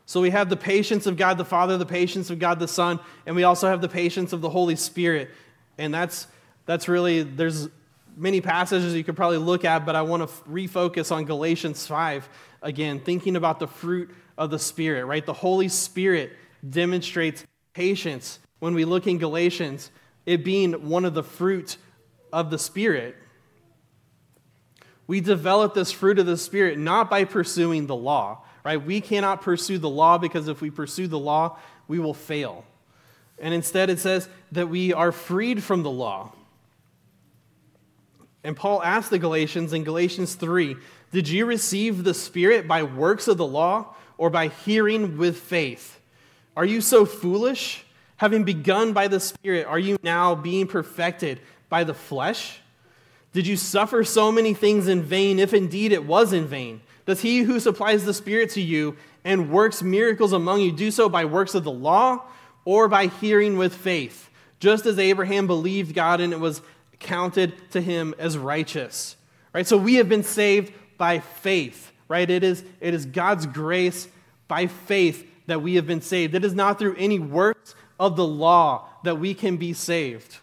[0.07, 3.01] So we have the patience of God the Father, the patience of God the Son,
[3.27, 5.31] and we also have the patience of the Holy Spirit.
[5.79, 6.29] And that's
[6.64, 7.68] that's really there's
[8.16, 12.29] many passages you could probably look at, but I want to refocus on Galatians 5
[12.62, 15.25] again, thinking about the fruit of the Spirit, right?
[15.27, 16.33] The Holy Spirit
[16.68, 17.44] demonstrates
[17.75, 19.90] patience when we look in Galatians,
[20.25, 21.77] it being one of the fruit
[22.32, 23.16] of the Spirit.
[25.06, 28.84] We develop this fruit of the Spirit not by pursuing the law, right?
[28.84, 32.64] We cannot pursue the law because if we pursue the law, we will fail.
[33.38, 36.32] And instead, it says that we are freed from the law.
[38.42, 40.76] And Paul asked the Galatians in Galatians 3
[41.12, 46.00] Did you receive the Spirit by works of the law or by hearing with faith?
[46.56, 47.84] Are you so foolish?
[48.18, 52.61] Having begun by the Spirit, are you now being perfected by the flesh?
[53.33, 56.81] Did you suffer so many things in vain, if indeed it was in vain?
[57.05, 61.09] Does he who supplies the Spirit to you and works miracles among you do so
[61.09, 62.24] by works of the law
[62.64, 64.31] or by hearing with faith?
[64.59, 66.62] Just as Abraham believed God and it was
[66.98, 69.16] counted to him as righteous.
[69.52, 69.66] Right?
[69.66, 72.29] So we have been saved by faith right?
[72.29, 74.09] It is, it is God's grace
[74.48, 76.35] by faith that we have been saved.
[76.35, 80.38] It is not through any works of the law that we can be saved,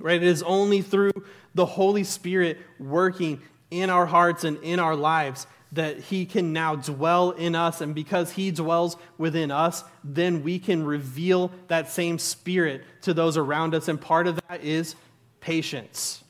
[0.00, 0.22] right?
[0.22, 1.12] It is only through
[1.54, 6.74] the Holy Spirit working in our hearts and in our lives that He can now
[6.74, 7.80] dwell in us.
[7.80, 13.36] And because He dwells within us, then we can reveal that same Spirit to those
[13.36, 13.88] around us.
[13.88, 14.96] And part of that is
[15.40, 16.24] patience.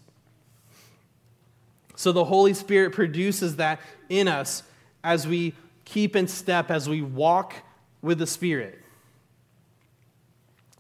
[1.97, 4.63] So the Holy Spirit produces that in us
[5.05, 5.55] as we
[5.85, 7.55] keep in step, as we walk
[8.03, 8.79] with the Spirit.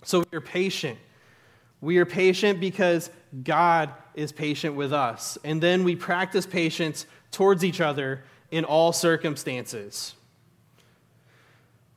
[0.02, 0.98] So we are patient.
[1.80, 3.10] We are patient because
[3.42, 5.38] God is patient with us.
[5.44, 10.14] And then we practice patience towards each other in all circumstances.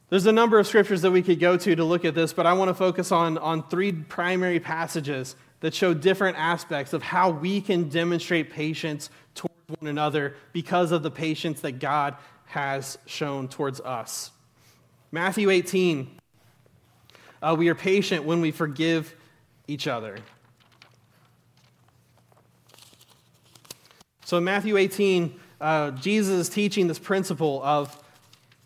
[0.09, 2.45] There's a number of scriptures that we could go to to look at this, but
[2.45, 7.31] I want to focus on, on three primary passages that show different aspects of how
[7.31, 12.15] we can demonstrate patience towards one another because of the patience that God
[12.45, 14.29] has shown towards us.
[15.11, 16.19] Matthew 18,
[17.41, 19.15] uh, we are patient when we forgive
[19.67, 20.17] each other.
[24.25, 27.97] So in Matthew 18, uh, Jesus is teaching this principle of,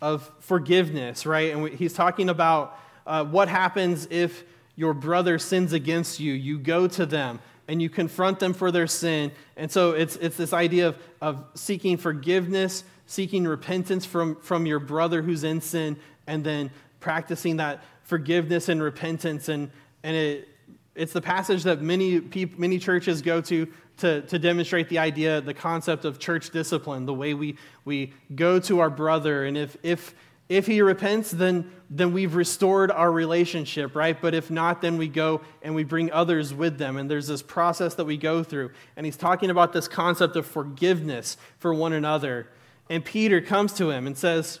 [0.00, 1.54] of forgiveness, right?
[1.54, 4.44] And he's talking about uh, what happens if
[4.76, 8.86] your brother sins against you, you go to them and you confront them for their
[8.86, 9.30] sin.
[9.56, 14.78] And so it's, it's this idea of, of seeking forgiveness, seeking repentance from, from your
[14.78, 19.48] brother who's in sin, and then practicing that forgiveness and repentance.
[19.48, 19.70] And,
[20.02, 20.48] and it,
[20.98, 22.20] it's the passage that many,
[22.56, 27.14] many churches go to, to to demonstrate the idea, the concept of church discipline, the
[27.14, 29.44] way we, we go to our brother.
[29.44, 30.14] And if, if,
[30.48, 34.20] if he repents, then, then we've restored our relationship, right?
[34.20, 36.96] But if not, then we go and we bring others with them.
[36.96, 38.72] And there's this process that we go through.
[38.96, 42.48] And he's talking about this concept of forgiveness for one another.
[42.90, 44.58] And Peter comes to him and says,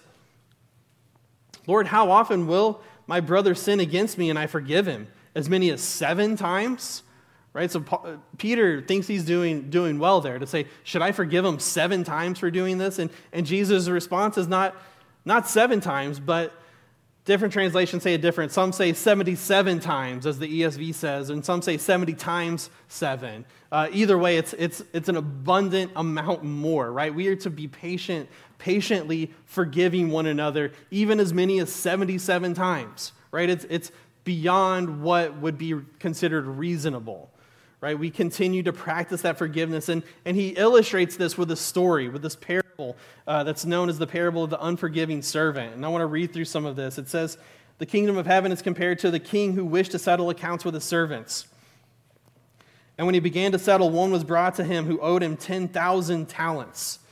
[1.66, 5.08] Lord, how often will my brother sin against me and I forgive him?
[5.38, 7.04] As many as seven times?
[7.52, 7.70] Right?
[7.70, 11.60] So Paul, Peter thinks he's doing, doing well there to say, Should I forgive him
[11.60, 12.98] seven times for doing this?
[12.98, 14.74] And, and Jesus' response is not,
[15.24, 16.52] not seven times, but
[17.24, 18.50] different translations say it different.
[18.50, 23.44] Some say 77 times, as the ESV says, and some say 70 times seven.
[23.70, 27.14] Uh, either way, it's, it's, it's an abundant amount more, right?
[27.14, 33.12] We are to be patient, patiently forgiving one another, even as many as 77 times,
[33.30, 33.48] right?
[33.48, 33.92] It's, it's
[34.28, 37.30] beyond what would be considered reasonable
[37.80, 37.96] right?
[37.96, 39.88] We continue to practice that forgiveness.
[39.88, 43.98] And, and he illustrates this with a story, with this parable uh, that's known as
[43.98, 45.76] the parable of the unforgiving servant.
[45.76, 46.98] And I want to read through some of this.
[46.98, 47.38] It says,
[47.78, 50.74] The kingdom of heaven is compared to the king who wished to settle accounts with
[50.74, 51.46] his servants.
[52.98, 56.28] And when he began to settle, one was brought to him who owed him 10,000
[56.28, 56.98] talents.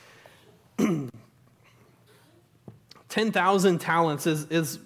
[3.08, 4.80] 10,000 talents is, is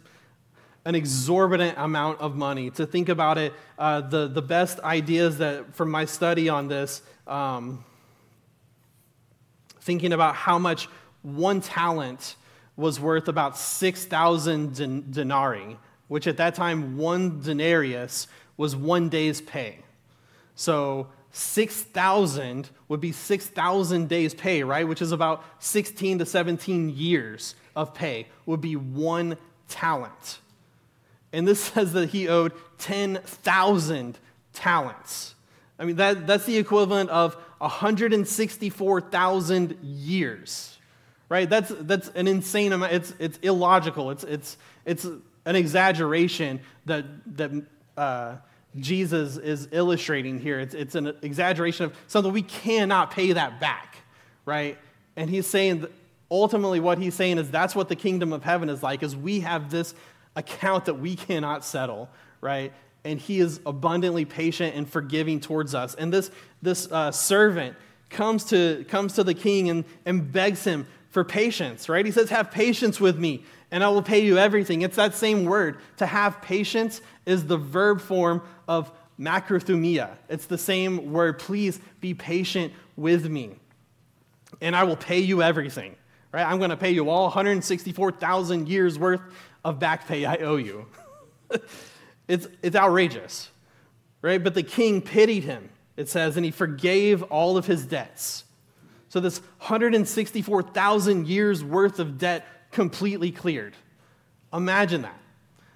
[0.84, 2.70] an exorbitant amount of money.
[2.70, 7.02] To think about it, uh, the, the best ideas that from my study on this,
[7.26, 7.84] um,
[9.80, 10.88] thinking about how much
[11.22, 12.36] one talent
[12.76, 15.76] was worth about 6,000 den- denarii,
[16.08, 19.78] which at that time, one denarius was one day's pay.
[20.54, 24.86] So 6,000 would be 6,000 days' pay, right?
[24.86, 29.36] Which is about 16 to 17 years of pay, would be one
[29.68, 30.40] talent.
[31.32, 34.18] And this says that he owed 10,000
[34.52, 35.34] talents.
[35.78, 40.76] I mean, that, that's the equivalent of 164,000 years,
[41.28, 41.48] right?
[41.48, 42.92] That's, that's an insane amount.
[42.92, 44.10] It's, it's illogical.
[44.10, 47.04] It's, it's, it's an exaggeration that,
[47.36, 47.50] that
[47.96, 48.36] uh,
[48.78, 50.60] Jesus is illustrating here.
[50.60, 53.96] It's, it's an exaggeration of something we cannot pay that back,
[54.44, 54.78] right?
[55.16, 55.86] And he's saying,
[56.30, 59.40] ultimately, what he's saying is that's what the kingdom of heaven is like, is we
[59.40, 59.94] have this
[60.40, 62.08] account that we cannot settle,
[62.40, 62.72] right?
[63.04, 65.94] And he is abundantly patient and forgiving towards us.
[65.94, 66.30] And this,
[66.62, 67.76] this uh, servant
[68.08, 72.04] comes to, comes to the king and, and begs him for patience, right?
[72.04, 74.82] He says, Have patience with me, and I will pay you everything.
[74.82, 75.78] It's that same word.
[75.98, 80.10] To have patience is the verb form of macrothumia.
[80.28, 81.38] It's the same word.
[81.38, 83.56] Please be patient with me,
[84.60, 85.96] and I will pay you everything,
[86.32, 86.44] right?
[86.44, 89.20] I'm going to pay you all 164,000 years worth
[89.64, 90.86] of back pay I owe you.
[92.28, 93.50] it's, it's outrageous,
[94.22, 94.42] right?
[94.42, 98.44] But the king pitied him, it says, and he forgave all of his debts.
[99.08, 103.74] So this 164,000 years worth of debt completely cleared.
[104.52, 105.18] Imagine that.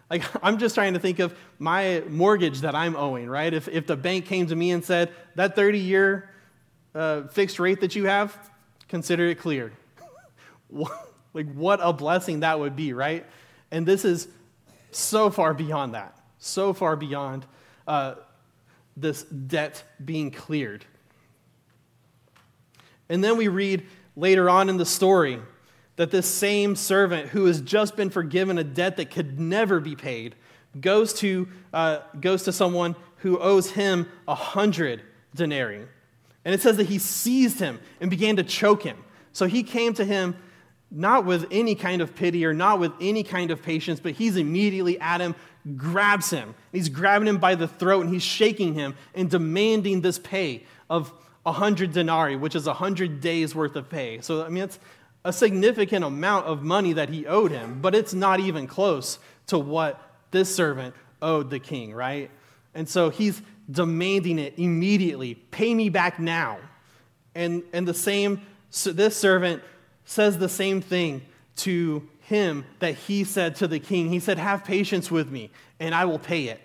[0.08, 3.52] Like, I'm just trying to think of my mortgage that I'm owing, right?
[3.52, 6.30] If, if the bank came to me and said, that 30 year
[6.94, 8.36] uh, fixed rate that you have,
[8.88, 9.72] consider it cleared.
[11.34, 13.26] like, what a blessing that would be, right?
[13.74, 14.28] And this is
[14.92, 17.44] so far beyond that, so far beyond
[17.88, 18.14] uh,
[18.96, 20.84] this debt being cleared.
[23.08, 23.84] And then we read
[24.14, 25.40] later on in the story
[25.96, 29.96] that this same servant who has just been forgiven a debt that could never be
[29.96, 30.36] paid
[30.80, 35.02] goes to, uh, goes to someone who owes him a hundred
[35.34, 35.82] denarii.
[36.44, 39.02] And it says that he seized him and began to choke him.
[39.32, 40.36] So he came to him
[40.94, 44.36] not with any kind of pity or not with any kind of patience, but he's
[44.36, 45.34] immediately at him,
[45.76, 46.54] grabs him.
[46.72, 51.12] He's grabbing him by the throat and he's shaking him and demanding this pay of
[51.44, 54.20] a 100 denarii, which is a 100 days worth of pay.
[54.20, 54.78] So, I mean, it's
[55.24, 59.58] a significant amount of money that he owed him, but it's not even close to
[59.58, 62.30] what this servant owed the king, right?
[62.74, 65.34] And so he's demanding it immediately.
[65.34, 66.58] Pay me back now.
[67.34, 69.62] And, and the same, so this servant
[70.04, 71.22] says the same thing
[71.56, 74.08] to him that he said to the king.
[74.08, 76.60] He said, Have patience with me, and I will pay it.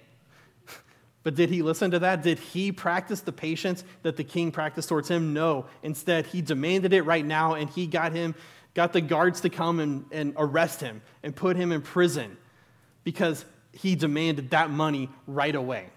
[1.22, 2.24] But did he listen to that?
[2.24, 5.34] Did he practice the patience that the king practiced towards him?
[5.34, 5.66] No.
[5.84, 8.36] Instead, he demanded it right now, and he got him,
[8.74, 12.38] got the guards to come and, and arrest him and put him in prison
[13.04, 15.90] because he demanded that money right away.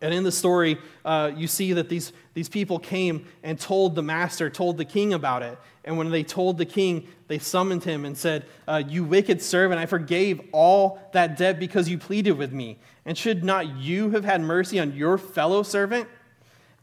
[0.00, 4.02] And in the story, uh, you see that these, these people came and told the
[4.02, 5.58] master, told the king about it.
[5.84, 9.80] And when they told the king, they summoned him and said, uh, You wicked servant,
[9.80, 12.78] I forgave all that debt because you pleaded with me.
[13.04, 16.08] And should not you have had mercy on your fellow servant?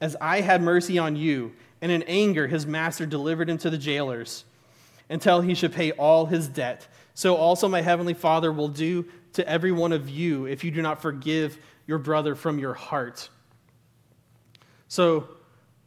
[0.01, 1.53] As I had mercy on you.
[1.81, 4.43] And in anger, his master delivered him to the jailers
[5.09, 6.87] until he should pay all his debt.
[7.13, 10.81] So also my heavenly Father will do to every one of you if you do
[10.81, 11.57] not forgive
[11.89, 13.29] your brother from your heart.
[14.87, 15.27] So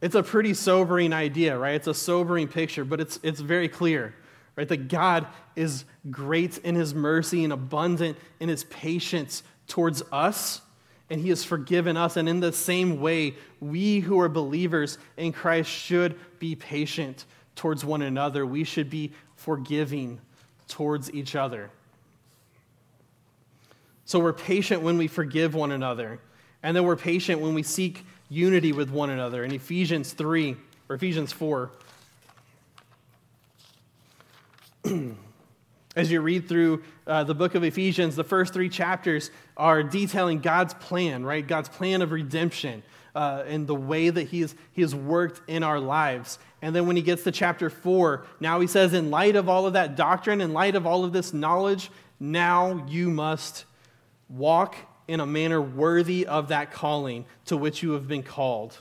[0.00, 1.76] it's a pretty sobering idea, right?
[1.76, 4.12] It's a sobering picture, but it's, it's very clear,
[4.56, 4.66] right?
[4.68, 10.60] That God is great in his mercy and abundant in his patience towards us,
[11.08, 12.16] and he has forgiven us.
[12.16, 17.84] And in the same way, we who are believers in Christ should be patient towards
[17.84, 18.44] one another.
[18.44, 20.20] We should be forgiving
[20.66, 21.70] towards each other.
[24.04, 26.20] So we're patient when we forgive one another.
[26.62, 29.44] And then we're patient when we seek unity with one another.
[29.44, 30.56] In Ephesians 3,
[30.88, 31.70] or Ephesians 4,
[35.96, 40.40] as you read through uh, the book of Ephesians, the first three chapters are detailing
[40.40, 41.46] God's plan, right?
[41.46, 42.82] God's plan of redemption
[43.14, 46.38] uh, and the way that he, is, he has worked in our lives.
[46.62, 49.66] And then when he gets to chapter 4, now he says, in light of all
[49.66, 53.64] of that doctrine, in light of all of this knowledge, now you must
[54.32, 54.76] Walk
[55.06, 58.78] in a manner worthy of that calling to which you have been called.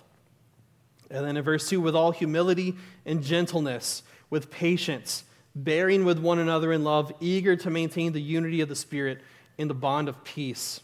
[1.09, 2.75] And then in verse 2, with all humility
[3.05, 8.61] and gentleness, with patience, bearing with one another in love, eager to maintain the unity
[8.61, 9.19] of the Spirit
[9.57, 10.79] in the bond of peace.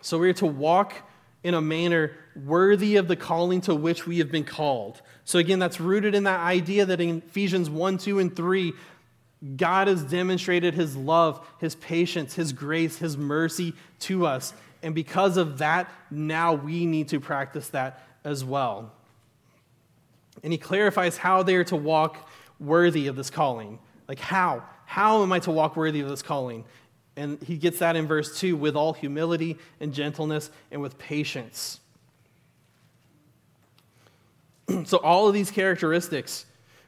[0.00, 0.94] So we are to walk
[1.42, 5.02] in a manner worthy of the calling to which we have been called.
[5.24, 8.72] So again, that's rooted in that idea that in Ephesians 1, 2, and 3,
[9.56, 14.54] God has demonstrated his love, his patience, his grace, his mercy to us.
[14.82, 18.92] And because of that, now we need to practice that as well.
[20.42, 22.28] And he clarifies how they are to walk
[22.58, 23.78] worthy of this calling.
[24.08, 24.62] Like, how?
[24.86, 26.64] How am I to walk worthy of this calling?
[27.16, 31.80] And he gets that in verse 2 with all humility and gentleness and with patience.
[34.84, 36.46] so, all of these characteristics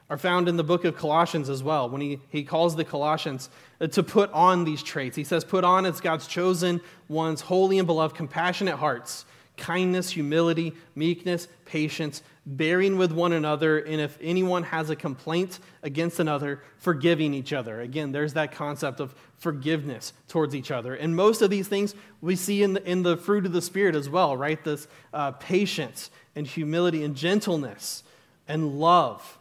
[0.08, 3.50] are found in the book of Colossians as well, when he, he calls the Colossians
[3.80, 5.16] uh, to put on these traits.
[5.16, 9.24] He says, Put on as God's chosen ones, holy and beloved, compassionate hearts,
[9.56, 16.20] kindness, humility, meekness, patience, bearing with one another, and if anyone has a complaint against
[16.20, 17.80] another, forgiving each other.
[17.80, 20.94] Again, there's that concept of forgiveness towards each other.
[20.94, 23.96] And most of these things we see in the, in the fruit of the Spirit
[23.96, 24.62] as well, right?
[24.62, 28.04] This uh, patience and humility and gentleness
[28.46, 29.38] and love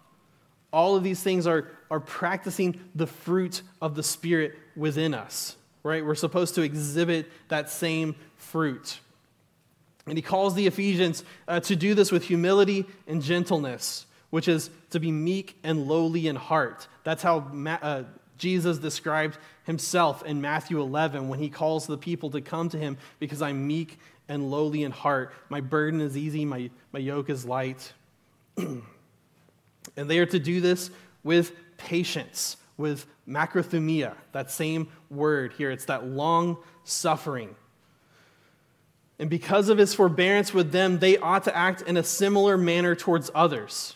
[0.76, 6.06] all of these things are, are practicing the fruit of the Spirit within us, right?
[6.06, 9.00] We're supposed to exhibit that same fruit.
[10.06, 14.70] And he calls the Ephesians uh, to do this with humility and gentleness, which is
[14.90, 16.90] to be meek and lowly in heart.
[17.06, 18.04] That's how Ma- uh,
[18.38, 22.98] Jesus described himself in Matthew 11 when he calls the people to come to him
[23.20, 23.98] because I'm meek
[24.28, 25.34] and lowly in heart.
[25.48, 27.94] My burden is easy, my, my yoke is light.
[29.98, 30.90] And they are to do this
[31.24, 35.72] with patience, with macrothumia, that same word here.
[35.72, 37.56] It's that long suffering.
[39.18, 42.96] And because of his forbearance with them, they ought to act in a similar manner
[42.96, 43.96] towards others.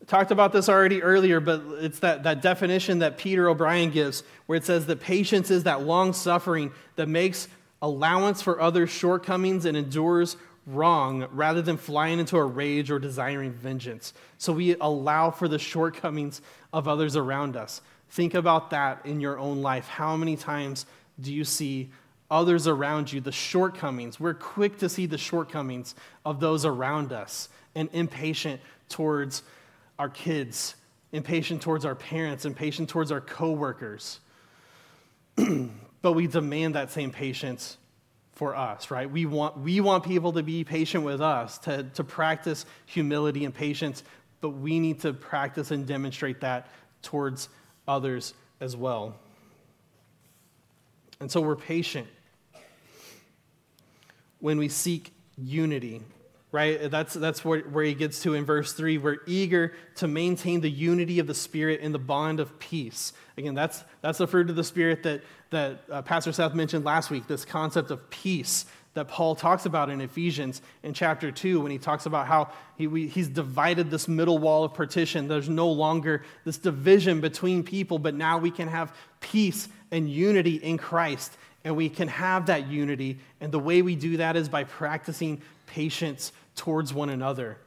[0.00, 4.22] I talked about this already earlier, but it's that, that definition that Peter O'Brien gives,
[4.46, 7.48] where it says that patience is that long suffering that makes
[7.82, 10.36] allowance for others' shortcomings and endures
[10.66, 14.12] wrong rather than flying into a rage or desiring vengeance.
[14.38, 16.42] So we allow for the shortcomings
[16.72, 17.80] of others around us.
[18.10, 19.86] Think about that in your own life.
[19.86, 20.86] How many times
[21.20, 21.90] do you see
[22.30, 24.18] others around you, the shortcomings?
[24.18, 25.94] We're quick to see the shortcomings
[26.24, 29.42] of those around us and impatient towards
[29.98, 30.74] our kids,
[31.12, 34.20] impatient towards our parents, impatient towards our coworkers.
[36.02, 37.78] but we demand that same patience
[38.36, 39.10] for us, right?
[39.10, 43.52] We want, we want people to be patient with us, to, to practice humility and
[43.52, 44.04] patience,
[44.42, 46.68] but we need to practice and demonstrate that
[47.02, 47.48] towards
[47.88, 49.16] others as well.
[51.18, 52.06] And so we're patient
[54.38, 56.02] when we seek unity,
[56.56, 56.90] right?
[56.90, 58.96] That's, that's where, where he gets to in verse 3.
[58.96, 63.12] We're eager to maintain the unity of the Spirit in the bond of peace.
[63.36, 67.10] Again, that's, that's the fruit of the Spirit that, that uh, Pastor Seth mentioned last
[67.10, 71.70] week, this concept of peace that Paul talks about in Ephesians in chapter 2 when
[71.70, 72.48] he talks about how
[72.78, 75.28] he, we, he's divided this middle wall of partition.
[75.28, 80.54] There's no longer this division between people, but now we can have peace and unity
[80.54, 81.36] in Christ.
[81.64, 83.18] And we can have that unity.
[83.42, 87.58] And the way we do that is by practicing patience towards one another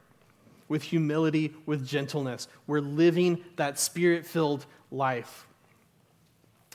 [0.68, 2.48] with humility, with gentleness.
[2.66, 5.46] We're living that spirit filled life.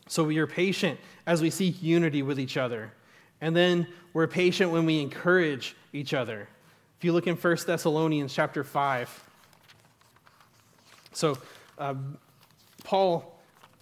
[0.08, 2.92] So we are patient as we seek unity with each other.
[3.42, 6.48] And then we're patient when we encourage each other.
[6.98, 9.30] If you look in 1 Thessalonians chapter 5.
[11.14, 11.38] So
[11.78, 11.96] uh,
[12.84, 13.36] Paul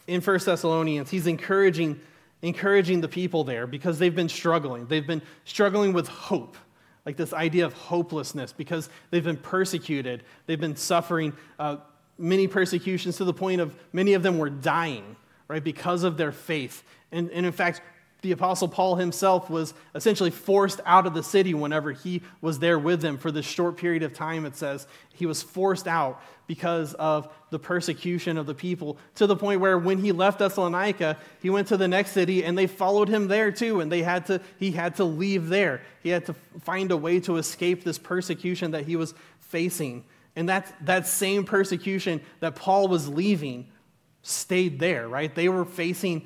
[0.07, 1.99] in 1 Thessalonians, he's encouraging,
[2.41, 4.85] encouraging the people there because they've been struggling.
[4.87, 6.57] They've been struggling with hope,
[7.05, 10.23] like this idea of hopelessness because they've been persecuted.
[10.45, 11.77] They've been suffering uh,
[12.17, 15.15] many persecutions to the point of many of them were dying
[15.47, 16.83] right, because of their faith.
[17.11, 17.81] And, and in fact,
[18.23, 22.79] the Apostle Paul himself was essentially forced out of the city whenever he was there
[22.79, 24.87] with them for this short period of time, it says.
[25.13, 29.77] He was forced out because of the persecution of the people to the point where
[29.77, 33.51] when he left Thessalonica, he went to the next city and they followed him there
[33.51, 33.81] too.
[33.81, 35.81] And they had to, he had to leave there.
[36.01, 40.05] He had to find a way to escape this persecution that he was facing.
[40.37, 43.67] And that's that same persecution that Paul was leaving
[44.21, 45.35] stayed there, right?
[45.35, 46.25] They were facing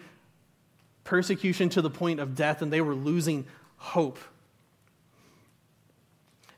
[1.08, 3.46] persecution to the point of death and they were losing
[3.78, 4.20] hope.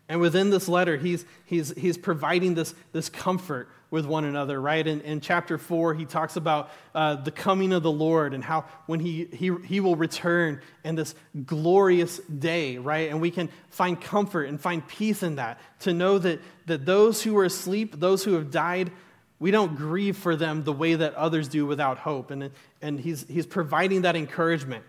[0.09, 4.85] And within this letter, he's, he's, he's providing this, this comfort with one another, right?
[4.85, 8.65] In, in chapter 4, he talks about uh, the coming of the Lord and how
[8.87, 11.13] when he, he, he will return in this
[11.45, 13.11] glorious day, right?
[13.11, 17.21] And we can find comfort and find peace in that, to know that, that those
[17.21, 18.91] who are asleep, those who have died,
[19.39, 22.31] we don't grieve for them the way that others do without hope.
[22.31, 24.83] And, and he's, he's providing that encouragement.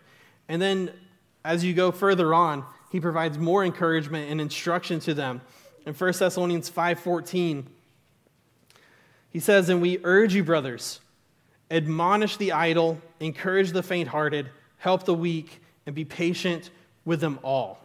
[0.49, 0.93] And then
[1.45, 5.41] as you go further on, he provides more encouragement and instruction to them.
[5.87, 7.65] In 1 Thessalonians 5:14,
[9.31, 11.01] he says, "And we urge you, brothers,
[11.71, 16.71] admonish the idle, encourage the faint-hearted, help the weak, and be patient
[17.05, 17.79] with them all."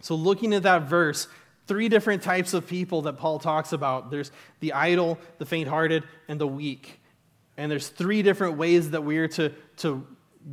[0.00, 1.26] So looking at that verse,
[1.68, 4.10] three different types of people that Paul talks about.
[4.10, 7.00] There's the idle, the faint-hearted, and the weak.
[7.56, 10.04] And there's three different ways that we are to, to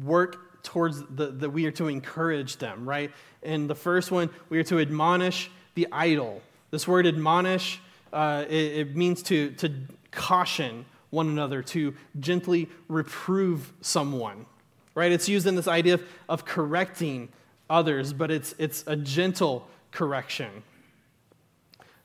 [0.04, 3.12] work towards the, that we are to encourage them, right?
[3.42, 6.42] And the first one, we are to admonish the idle.
[6.72, 7.80] This word admonish,
[8.12, 9.72] uh, it, it means to, to
[10.12, 14.46] caution one another, to gently reprove someone,
[14.96, 15.12] right?
[15.12, 17.30] It's used in this idea of, of correcting
[17.70, 20.64] others, but it's, it's a gentle correction.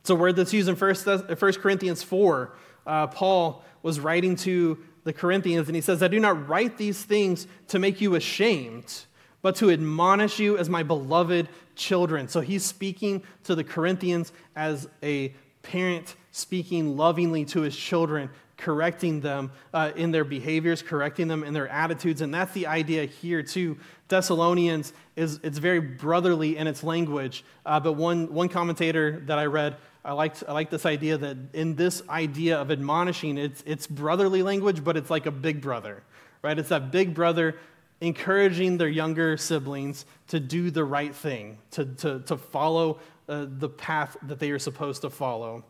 [0.00, 2.56] It's a word that's used in 1, 1 Corinthians 4.
[2.86, 7.02] Uh, Paul was writing to the Corinthians, and he says, I do not write these
[7.02, 9.04] things to make you ashamed,
[9.42, 12.28] but to admonish you as my beloved children.
[12.28, 19.20] So he's speaking to the Corinthians as a parent speaking lovingly to his children, correcting
[19.20, 22.20] them uh, in their behaviors, correcting them in their attitudes.
[22.20, 23.78] And that's the idea here, too.
[24.08, 27.44] Thessalonians is it's very brotherly in its language.
[27.64, 31.36] Uh, but one, one commentator that I read I like, I like this idea that
[31.52, 36.02] in this idea of admonishing, it's, it's brotherly language, but it's like a big brother,
[36.42, 36.58] right?
[36.58, 37.56] It's that big brother
[38.00, 42.98] encouraging their younger siblings to do the right thing, to, to, to follow
[43.28, 45.64] uh, the path that they are supposed to follow.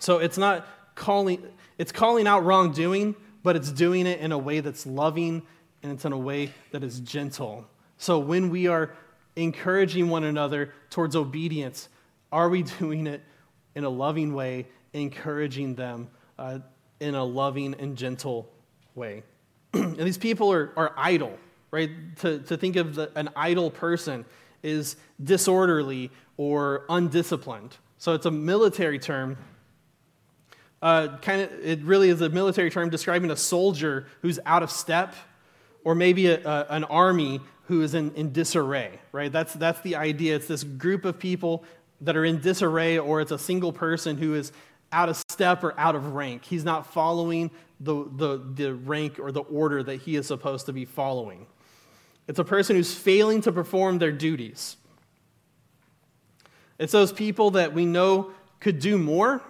[0.00, 1.46] So it's not calling,
[1.76, 5.42] it's calling out wrongdoing, but it's doing it in a way that's loving
[5.82, 7.66] and it's in a way that is gentle.
[7.98, 8.94] So when we are
[9.36, 11.88] encouraging one another towards obedience,
[12.32, 13.22] are we doing it
[13.74, 16.08] in a loving way, encouraging them
[16.38, 16.58] uh,
[17.00, 18.48] in a loving and gentle
[18.94, 19.22] way?
[19.74, 21.38] and these people are, are idle,
[21.70, 21.90] right?
[22.18, 24.24] To, to think of the, an idle person
[24.62, 27.76] is disorderly or undisciplined.
[27.98, 29.36] So it's a military term.
[30.80, 34.70] Uh, kind of, it really is a military term describing a soldier who's out of
[34.70, 35.14] step,
[35.84, 39.30] or maybe a, a, an army who is in, in disarray, right?
[39.30, 40.36] That's, that's the idea.
[40.36, 41.64] It's this group of people
[42.02, 44.52] that are in disarray, or it's a single person who is
[44.92, 46.44] out of step or out of rank.
[46.44, 47.50] He's not following
[47.80, 51.46] the, the, the rank or the order that he is supposed to be following.
[52.28, 54.76] It's a person who's failing to perform their duties.
[56.78, 59.42] It's those people that we know could do more,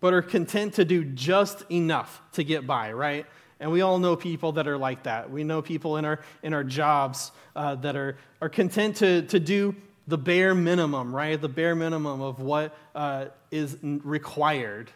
[0.00, 3.26] but are content to do just enough to get by, right?
[3.60, 5.30] And we all know people that are like that.
[5.30, 9.40] We know people in our, in our jobs uh, that are, are content to, to
[9.40, 9.74] do
[10.06, 11.40] the bare minimum, right?
[11.40, 14.90] The bare minimum of what uh, is required.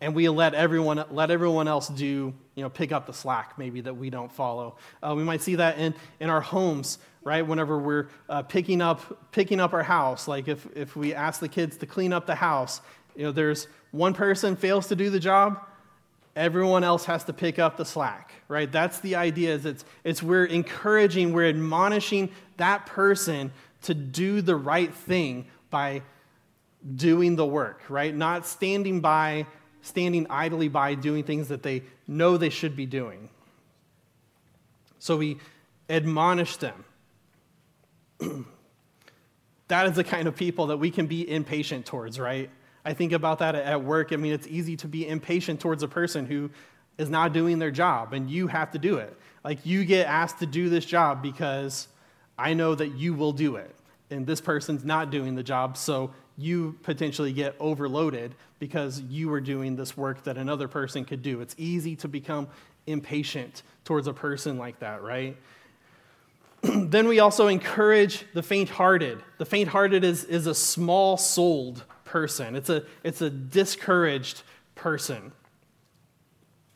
[0.00, 2.04] And we let everyone, let everyone else do,
[2.54, 4.76] you know, pick up the slack maybe that we don't follow.
[5.02, 7.46] Uh, we might see that in, in our homes, right?
[7.46, 11.48] Whenever we're uh, picking, up, picking up our house, like if, if we ask the
[11.48, 12.80] kids to clean up the house,
[13.14, 15.60] you know, there's one person fails to do the job,
[16.34, 18.70] everyone else has to pick up the slack, right?
[18.70, 23.50] That's the idea is it's, it's we're encouraging, we're admonishing that person
[23.86, 26.02] to do the right thing by
[26.94, 28.14] doing the work, right?
[28.14, 29.46] Not standing by,
[29.82, 33.28] standing idly by doing things that they know they should be doing.
[34.98, 35.38] So we
[35.88, 36.84] admonish them.
[39.68, 42.50] that is the kind of people that we can be impatient towards, right?
[42.84, 44.12] I think about that at work.
[44.12, 46.50] I mean, it's easy to be impatient towards a person who
[46.98, 49.16] is not doing their job, and you have to do it.
[49.44, 51.88] Like, you get asked to do this job because
[52.38, 53.74] I know that you will do it.
[54.10, 59.40] And this person's not doing the job, so you potentially get overloaded because you were
[59.40, 61.40] doing this work that another person could do.
[61.40, 62.48] It's easy to become
[62.86, 65.36] impatient towards a person like that, right?
[66.62, 69.22] then we also encourage the faint hearted.
[69.38, 74.42] The faint hearted is, is a small souled person, it's a, it's a discouraged
[74.74, 75.32] person.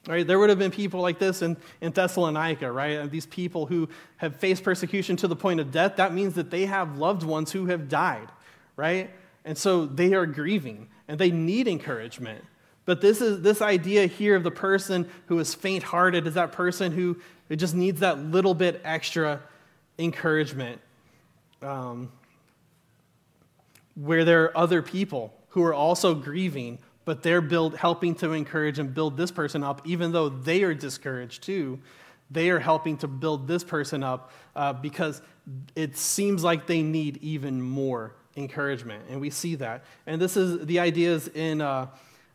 [0.09, 0.27] Right?
[0.27, 3.11] There would have been people like this in, in Thessalonica, right?
[3.11, 5.97] These people who have faced persecution to the point of death.
[5.97, 8.29] That means that they have loved ones who have died,
[8.77, 9.11] right?
[9.45, 12.45] And so they are grieving and they need encouragement.
[12.87, 16.93] But this is this idea here of the person who is faint-hearted is that person
[16.93, 17.19] who,
[17.55, 19.41] just needs that little bit extra
[19.99, 20.81] encouragement.
[21.63, 22.11] Um,
[23.97, 28.79] where there are other people who are also grieving but they're build, helping to encourage
[28.79, 31.79] and build this person up, even though they are discouraged too.
[32.31, 35.21] They are helping to build this person up uh, because
[35.75, 39.05] it seems like they need even more encouragement.
[39.11, 39.85] And we see that.
[40.07, 41.61] And this is the idea is in.
[41.61, 41.87] Uh,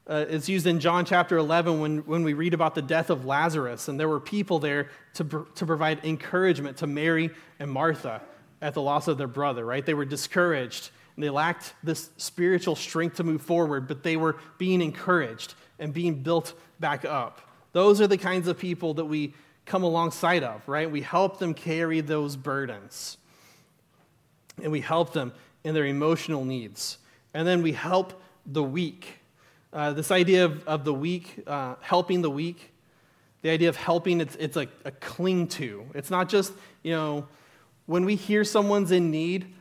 [0.08, 3.26] uh, it's used in John chapter 11 when, when we read about the death of
[3.26, 8.22] Lazarus, and there were people there to, to provide encouragement to Mary and Martha
[8.62, 9.84] at the loss of their brother, right?
[9.84, 14.82] They were discouraged they lacked this spiritual strength to move forward, but they were being
[14.82, 17.42] encouraged and being built back up.
[17.72, 19.34] Those are the kinds of people that we
[19.66, 20.90] come alongside of, right?
[20.90, 23.18] We help them carry those burdens,
[24.62, 26.98] and we help them in their emotional needs.
[27.34, 29.20] And then we help the weak
[29.76, 32.72] uh, this idea of, of the weak, uh, helping the weak,
[33.42, 35.86] the idea of helping, it's, it's a, a cling to.
[35.94, 37.28] It's not just, you know,
[37.86, 39.54] when we hear someone's in need,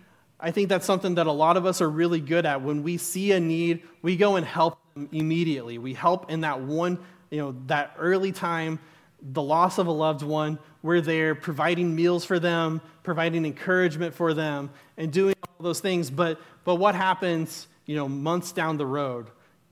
[0.45, 2.61] I think that's something that a lot of us are really good at.
[2.61, 5.78] When we see a need, we go and help them immediately.
[5.78, 6.99] We help in that one,
[7.30, 8.78] you know, that early time,
[9.22, 10.59] the loss of a loved one.
[10.82, 14.68] We're there providing meals for them, providing encouragement for them,
[14.99, 16.11] and doing all those things.
[16.11, 19.30] But, but what happens, you know, months down the road?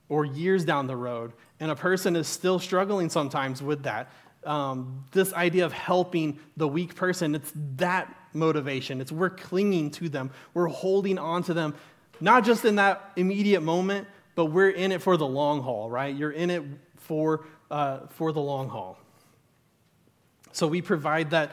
[0.09, 4.11] or years down the road, and a person is still struggling sometimes with that.
[4.45, 9.01] Um, this idea of helping the weak person, it's that motivation.
[9.01, 11.75] It's we're clinging to them, we're holding on to them,
[12.19, 16.15] not just in that immediate moment, but we're in it for the long haul, right?
[16.15, 16.63] You're in it
[16.97, 18.97] for, uh, for the long haul.
[20.51, 21.51] So we provide that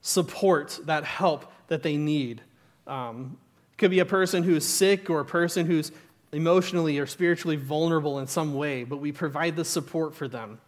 [0.00, 2.42] support, that help that they need.
[2.86, 3.38] Um,
[3.78, 5.92] could be a person who's sick or a person who's
[6.32, 10.60] emotionally or spiritually vulnerable in some way, but we provide the support for them.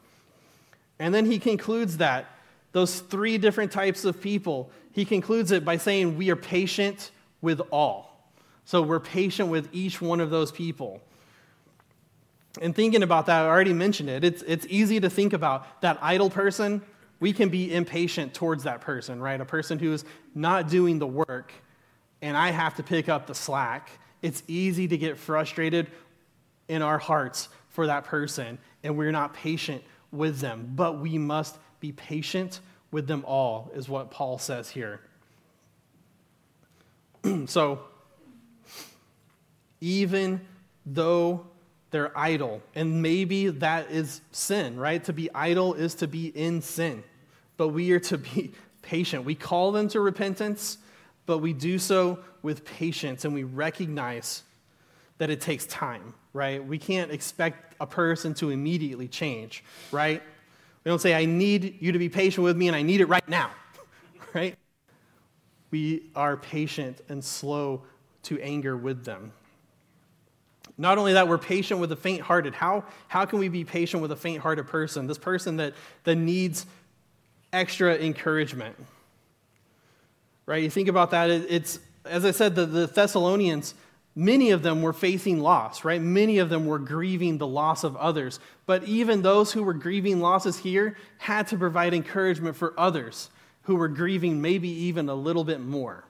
[0.98, 2.26] And then he concludes that
[2.72, 7.60] those three different types of people, he concludes it by saying, We are patient with
[7.70, 8.30] all.
[8.64, 11.00] So we're patient with each one of those people.
[12.60, 14.24] And thinking about that, I already mentioned it.
[14.24, 16.82] It's, it's easy to think about that idle person.
[17.20, 19.40] We can be impatient towards that person, right?
[19.40, 21.52] A person who is not doing the work,
[22.22, 23.90] and I have to pick up the slack
[24.22, 25.88] it's easy to get frustrated
[26.68, 30.72] in our hearts for that person, and we're not patient with them.
[30.74, 35.00] But we must be patient with them all, is what Paul says here.
[37.46, 37.80] so,
[39.80, 40.40] even
[40.84, 41.46] though
[41.90, 45.02] they're idle, and maybe that is sin, right?
[45.04, 47.02] To be idle is to be in sin,
[47.56, 48.52] but we are to be
[48.82, 49.24] patient.
[49.24, 50.78] We call them to repentance,
[51.26, 54.42] but we do so with patience and we recognize
[55.18, 56.64] that it takes time, right?
[56.64, 60.22] We can't expect a person to immediately change, right?
[60.84, 63.06] We don't say, I need you to be patient with me and I need it
[63.06, 63.50] right now,
[64.34, 64.56] right?
[65.70, 67.82] We are patient and slow
[68.24, 69.32] to anger with them.
[70.78, 72.54] Not only that, we're patient with the faint hearted.
[72.54, 75.06] How, how can we be patient with a faint hearted person?
[75.06, 75.72] This person that,
[76.04, 76.66] that needs
[77.52, 78.76] extra encouragement
[80.46, 80.62] right?
[80.62, 83.74] You think about that, it's, as I said, the, the Thessalonians,
[84.16, 86.00] many of them were facing loss, right?
[86.00, 88.40] Many of them were grieving the loss of others.
[88.64, 93.30] But even those who were grieving losses here had to provide encouragement for others
[93.62, 96.04] who were grieving maybe even a little bit more,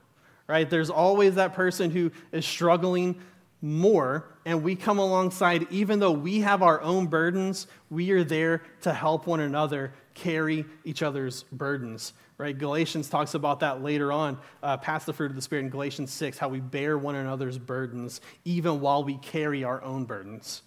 [0.46, 0.70] right?
[0.70, 3.20] There's always that person who is struggling
[3.60, 8.62] more, and we come alongside, even though we have our own burdens, we are there
[8.82, 12.56] to help one another carry each other's burdens right?
[12.56, 16.12] Galatians talks about that later on, uh, past the fruit of the Spirit in Galatians
[16.12, 20.62] 6, how we bear one another's burdens even while we carry our own burdens.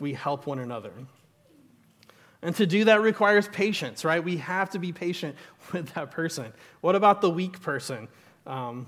[0.00, 0.92] We help one another.
[2.42, 4.22] And to do that requires patience, right?
[4.22, 5.36] We have to be patient
[5.72, 6.52] with that person.
[6.80, 8.08] What about the weak person?
[8.46, 8.86] Um,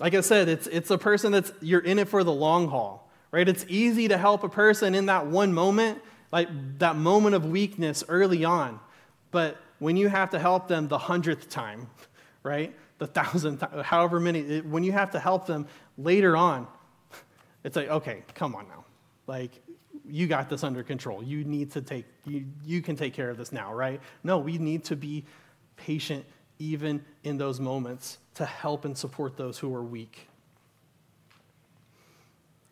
[0.00, 3.10] like I said, it's, it's a person that's, you're in it for the long haul,
[3.32, 3.48] right?
[3.48, 6.00] It's easy to help a person in that one moment,
[6.30, 6.48] like
[6.78, 8.80] that moment of weakness early on.
[9.30, 11.88] But when you have to help them the hundredth time,
[12.42, 12.74] right?
[12.98, 15.66] The thousandth, however many, when you have to help them
[15.96, 16.66] later on,
[17.64, 18.84] it's like, okay, come on now.
[19.26, 19.62] Like,
[20.08, 21.22] you got this under control.
[21.22, 24.00] You need to take, you, you can take care of this now, right?
[24.24, 25.24] No, we need to be
[25.76, 26.24] patient
[26.58, 30.28] even in those moments to help and support those who are weak.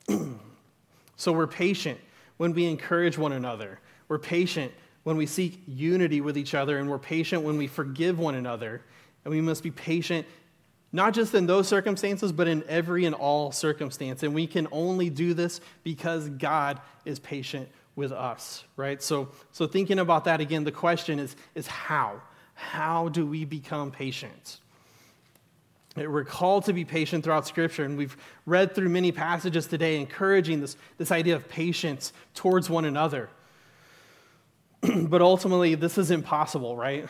[1.16, 2.00] so we're patient
[2.36, 3.80] when we encourage one another.
[4.08, 4.72] We're patient
[5.06, 8.82] when we seek unity with each other, and we're patient when we forgive one another.
[9.24, 10.26] And we must be patient
[10.90, 14.24] not just in those circumstances, but in every and all circumstance.
[14.24, 19.00] And we can only do this because God is patient with us, right?
[19.00, 22.20] So, so thinking about that again, the question is, is how?
[22.54, 24.58] How do we become patient?
[25.94, 30.62] We're called to be patient throughout Scripture, and we've read through many passages today encouraging
[30.62, 33.30] this, this idea of patience towards one another.
[35.08, 37.08] but ultimately, this is impossible, right?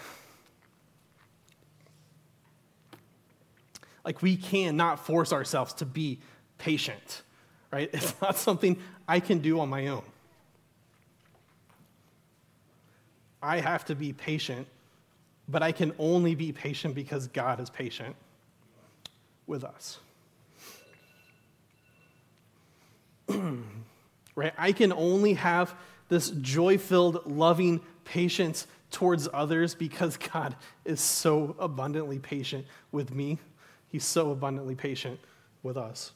[4.05, 6.21] Like, we cannot force ourselves to be
[6.59, 7.23] patient,
[7.73, 7.91] right?
[7.93, 10.03] It's not something I can do on my own.
[13.43, 14.67] I have to be patient,
[15.49, 18.17] but I can only be patient because God is patient
[19.47, 19.99] with us.
[24.35, 24.53] right?
[24.57, 25.75] I can only have
[26.09, 33.39] this joy filled, loving patience towards others because God is so abundantly patient with me.
[33.89, 35.21] He's so abundantly patient
[35.63, 36.13] with us.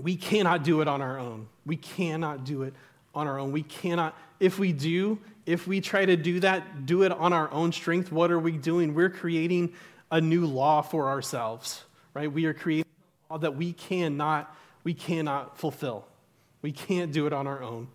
[0.00, 1.48] We cannot do it on our own.
[1.64, 2.74] We cannot do it
[3.14, 3.50] on our own.
[3.52, 7.50] We cannot, if we do, if we try to do that, do it on our
[7.50, 8.94] own strength, what are we doing?
[8.94, 9.72] We're creating
[10.10, 12.30] a new law for ourselves, right?
[12.30, 12.90] We are creating
[13.30, 14.54] a law that we cannot,
[14.84, 16.06] we cannot fulfill.
[16.66, 17.86] We can't do it on our own.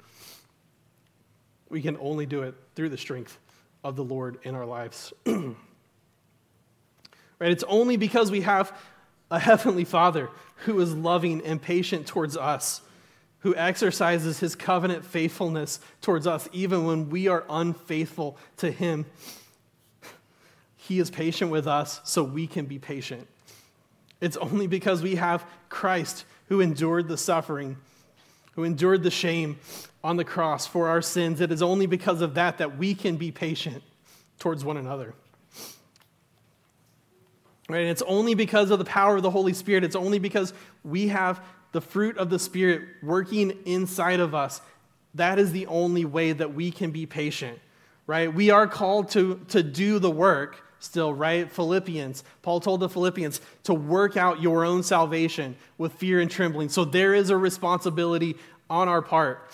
[1.68, 3.38] We can only do it through the strength
[3.84, 5.12] of the Lord in our lives.
[5.26, 5.52] right?
[7.42, 8.72] It's only because we have
[9.30, 10.30] a heavenly Father
[10.64, 12.80] who is loving and patient towards us,
[13.40, 19.06] who exercises his covenant faithfulness towards us, even when we are unfaithful to him
[20.78, 23.28] he is patient with us so we can be patient.
[24.22, 27.76] It's only because we have Christ who endured the suffering,
[28.62, 29.58] who endured the shame
[30.04, 31.42] on the cross for our sins.
[31.42, 33.82] It is only because of that that we can be patient
[34.38, 35.16] towards one another.
[37.68, 37.82] Right?
[37.82, 39.84] And it's only because of the power of the Holy Spirit.
[39.84, 40.54] It's only because
[40.84, 44.62] we have the fruit of the Spirit working inside of us.
[45.16, 47.58] That is the only way that we can be patient.
[48.06, 48.32] Right?
[48.32, 51.52] We are called to, to do the work, still, right?
[51.52, 56.70] Philippians, Paul told the Philippians to work out your own salvation with fear and trembling.
[56.70, 58.36] So there is a responsibility
[58.70, 59.50] on our part.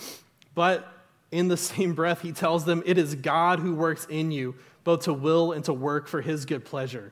[0.55, 0.91] But
[1.31, 5.01] in the same breath, he tells them it is God who works in you, both
[5.03, 7.11] to will and to work for his good pleasure.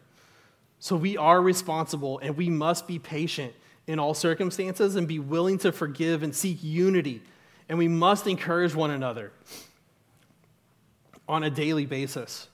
[0.80, 3.54] So we are responsible and we must be patient
[3.88, 7.22] in all circumstances and be willing to forgive and seek unity.
[7.68, 9.32] And we must encourage one another
[11.28, 12.48] on a daily basis.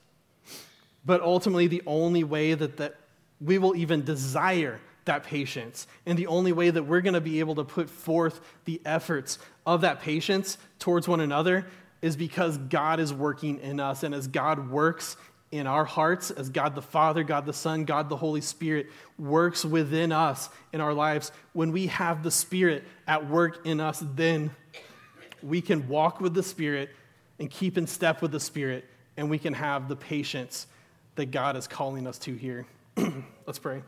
[1.04, 2.96] But ultimately, the only way that, that
[3.40, 7.40] we will even desire that patience, and the only way that we're going to be
[7.40, 11.66] able to put forth the efforts of that patience towards one another
[12.02, 14.04] is because God is working in us.
[14.04, 15.16] And as God works
[15.50, 18.86] in our hearts, as God the Father, God the Son, God the Holy Spirit
[19.18, 24.02] works within us in our lives, when we have the Spirit at work in us,
[24.14, 24.50] then
[25.42, 26.90] we can walk with the Spirit
[27.38, 28.84] and keep in step with the Spirit,
[29.16, 30.66] and we can have the patience
[31.14, 32.66] that God is calling us to here.
[33.46, 33.82] Let's pray.